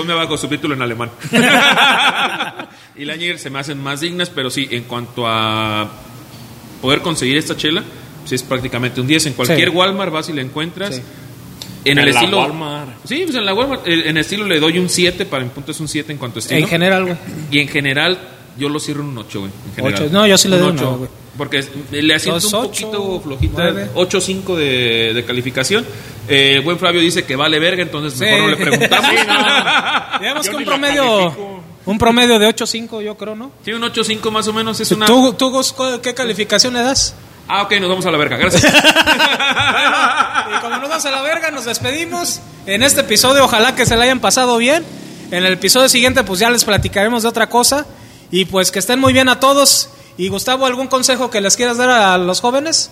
Me 0.05 0.13
bajo 0.13 0.37
subtítulo 0.37 0.73
en 0.73 0.81
alemán. 0.81 1.11
y 2.95 3.05
la 3.05 3.13
Ayinger 3.13 3.39
se 3.39 3.49
me 3.49 3.59
hacen 3.59 3.81
más 3.81 4.01
dignas, 4.01 4.29
pero 4.29 4.49
sí, 4.49 4.67
en 4.71 4.83
cuanto 4.85 5.25
a 5.27 5.89
poder 6.81 7.01
conseguir 7.01 7.37
esta 7.37 7.55
chela, 7.55 7.83
sí 8.25 8.35
es 8.35 8.43
prácticamente 8.43 8.99
un 9.01 9.07
10. 9.07 9.27
En 9.27 9.33
cualquier 9.33 9.69
Sí. 9.69 9.75
Walmart 9.75 10.11
vas 10.11 10.29
y 10.29 10.33
la 10.33 10.41
encuentras. 10.41 10.95
Sí. 10.95 11.01
En, 11.91 11.97
el 11.99 12.07
En 12.07 12.13
la 12.13 12.19
estilo. 12.21 12.37
Walmart. 12.39 12.89
Sí, 13.05 13.21
pues 13.25 13.35
en 13.35 13.45
la 13.45 13.53
Walmart. 13.53 13.87
el- 13.87 14.07
En 14.07 14.17
estilo 14.17 14.45
le 14.45 14.59
doy 14.59 14.77
un 14.79 14.89
7, 14.89 15.25
para 15.25 15.43
mi 15.43 15.49
punto 15.49 15.71
es 15.71 15.79
un 15.79 15.87
7 15.87 16.11
en 16.11 16.17
cuanto 16.17 16.37
a 16.37 16.41
estilo. 16.41 16.59
En 16.59 16.67
general, 16.67 17.03
güey. 17.05 17.17
y 17.51 17.59
en 17.59 17.67
general, 17.67 18.17
yo 18.57 18.69
lo 18.69 18.79
cierro 18.79 19.01
en 19.01 19.07
un 19.09 19.17
8, 19.19 19.39
güey. 19.39 19.51
en 19.69 19.75
general. 19.75 20.01
Ocho. 20.03 20.13
No, 20.13 20.27
yo 20.27 20.37
sí 20.37 20.47
le 20.47 20.55
Un 20.57 20.61
doy 20.61 20.69
un 20.71 20.75
ocho, 20.77 20.83
nueve, 20.85 20.97
güey. 20.97 21.09
Porque 21.37 21.63
le 21.91 22.13
asiento 22.15 22.45
un 22.47 22.53
ocho, 22.55 22.61
poquito 22.91 23.21
flojita. 23.21 23.53
nueve. 23.63 23.89
8-5 23.95 24.55
de, 24.57 25.13
de 25.13 25.23
calificación. 25.25 25.85
Eh, 26.27 26.53
el 26.55 26.61
buen 26.61 26.77
Flavio 26.77 26.99
dice 26.99 27.23
que 27.23 27.35
vale 27.37 27.59
verga, 27.59 27.81
entonces 27.81 28.19
Sí. 28.19 28.25
mejor 28.25 28.41
no 28.41 28.47
le 28.49 28.57
preguntamos. 28.57 29.09
Digamos 30.19 30.45
Yo 30.45 30.51
que 30.51 30.57
un 30.57 30.65
promedio 30.65 31.59
un 31.85 31.97
promedio 31.97 32.37
de 32.37 32.47
8.5, 32.47 33.01
yo 33.01 33.15
creo, 33.17 33.35
¿no? 33.35 33.51
Sí, 33.63 33.71
un 33.71 33.81
8-5 33.81 34.29
más 34.31 34.47
o 34.47 34.53
menos 34.53 34.79
es 34.79 34.91
una. 34.91 35.05
¿Tú, 35.05 35.33
tú 35.33 35.51
qué 36.03 36.13
calificación 36.13 36.73
le 36.73 36.81
das? 36.83 37.15
Ah, 37.47 37.63
ok, 37.63 37.71
nos 37.79 37.89
vamos 37.89 38.05
a 38.05 38.11
la 38.11 38.17
verga. 38.17 38.37
Gracias. 38.37 38.61
Vamos 40.99 41.13
a 41.13 41.15
la 41.15 41.21
verga, 41.21 41.49
nos 41.49 41.63
despedimos. 41.63 42.41
En 42.65 42.83
este 42.83 42.99
episodio, 42.99 43.45
ojalá 43.45 43.73
que 43.73 43.85
se 43.85 43.95
la 43.95 44.03
hayan 44.03 44.19
pasado 44.19 44.57
bien. 44.57 44.83
En 45.31 45.45
el 45.45 45.53
episodio 45.53 45.87
siguiente, 45.87 46.25
pues 46.25 46.41
ya 46.41 46.49
les 46.49 46.65
platicaremos 46.65 47.23
de 47.23 47.29
otra 47.29 47.47
cosa. 47.47 47.85
Y 48.31 48.43
pues 48.43 48.69
que 48.69 48.79
estén 48.79 48.99
muy 48.99 49.13
bien 49.13 49.29
a 49.29 49.39
todos. 49.39 49.91
Y 50.17 50.27
Gustavo, 50.27 50.65
¿algún 50.65 50.87
consejo 50.87 51.29
que 51.29 51.39
les 51.39 51.55
quieras 51.55 51.77
dar 51.77 51.89
a 51.89 52.17
los 52.17 52.41
jóvenes? 52.41 52.91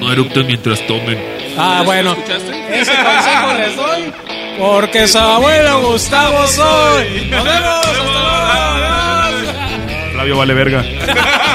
no 0.00 0.10
eructen 0.10 0.44
mientras 0.44 0.84
tomen. 0.88 1.16
Ah, 1.56 1.82
bueno. 1.84 2.14
¿Escuchaste? 2.14 2.80
Ese 2.80 2.92
consejo 2.92 3.54
les 3.58 3.76
doy. 3.76 4.12
Porque 4.58 5.06
su 5.06 5.18
abuelo 5.18 5.82
Gustavo 5.82 6.48
soy. 6.48 7.26
Nos 7.30 7.44
vemos. 7.44 7.86
Hasta 7.86 9.30
luego. 9.30 9.52
Flavio 10.14 10.36
vale 10.36 10.54
verga. 10.54 10.84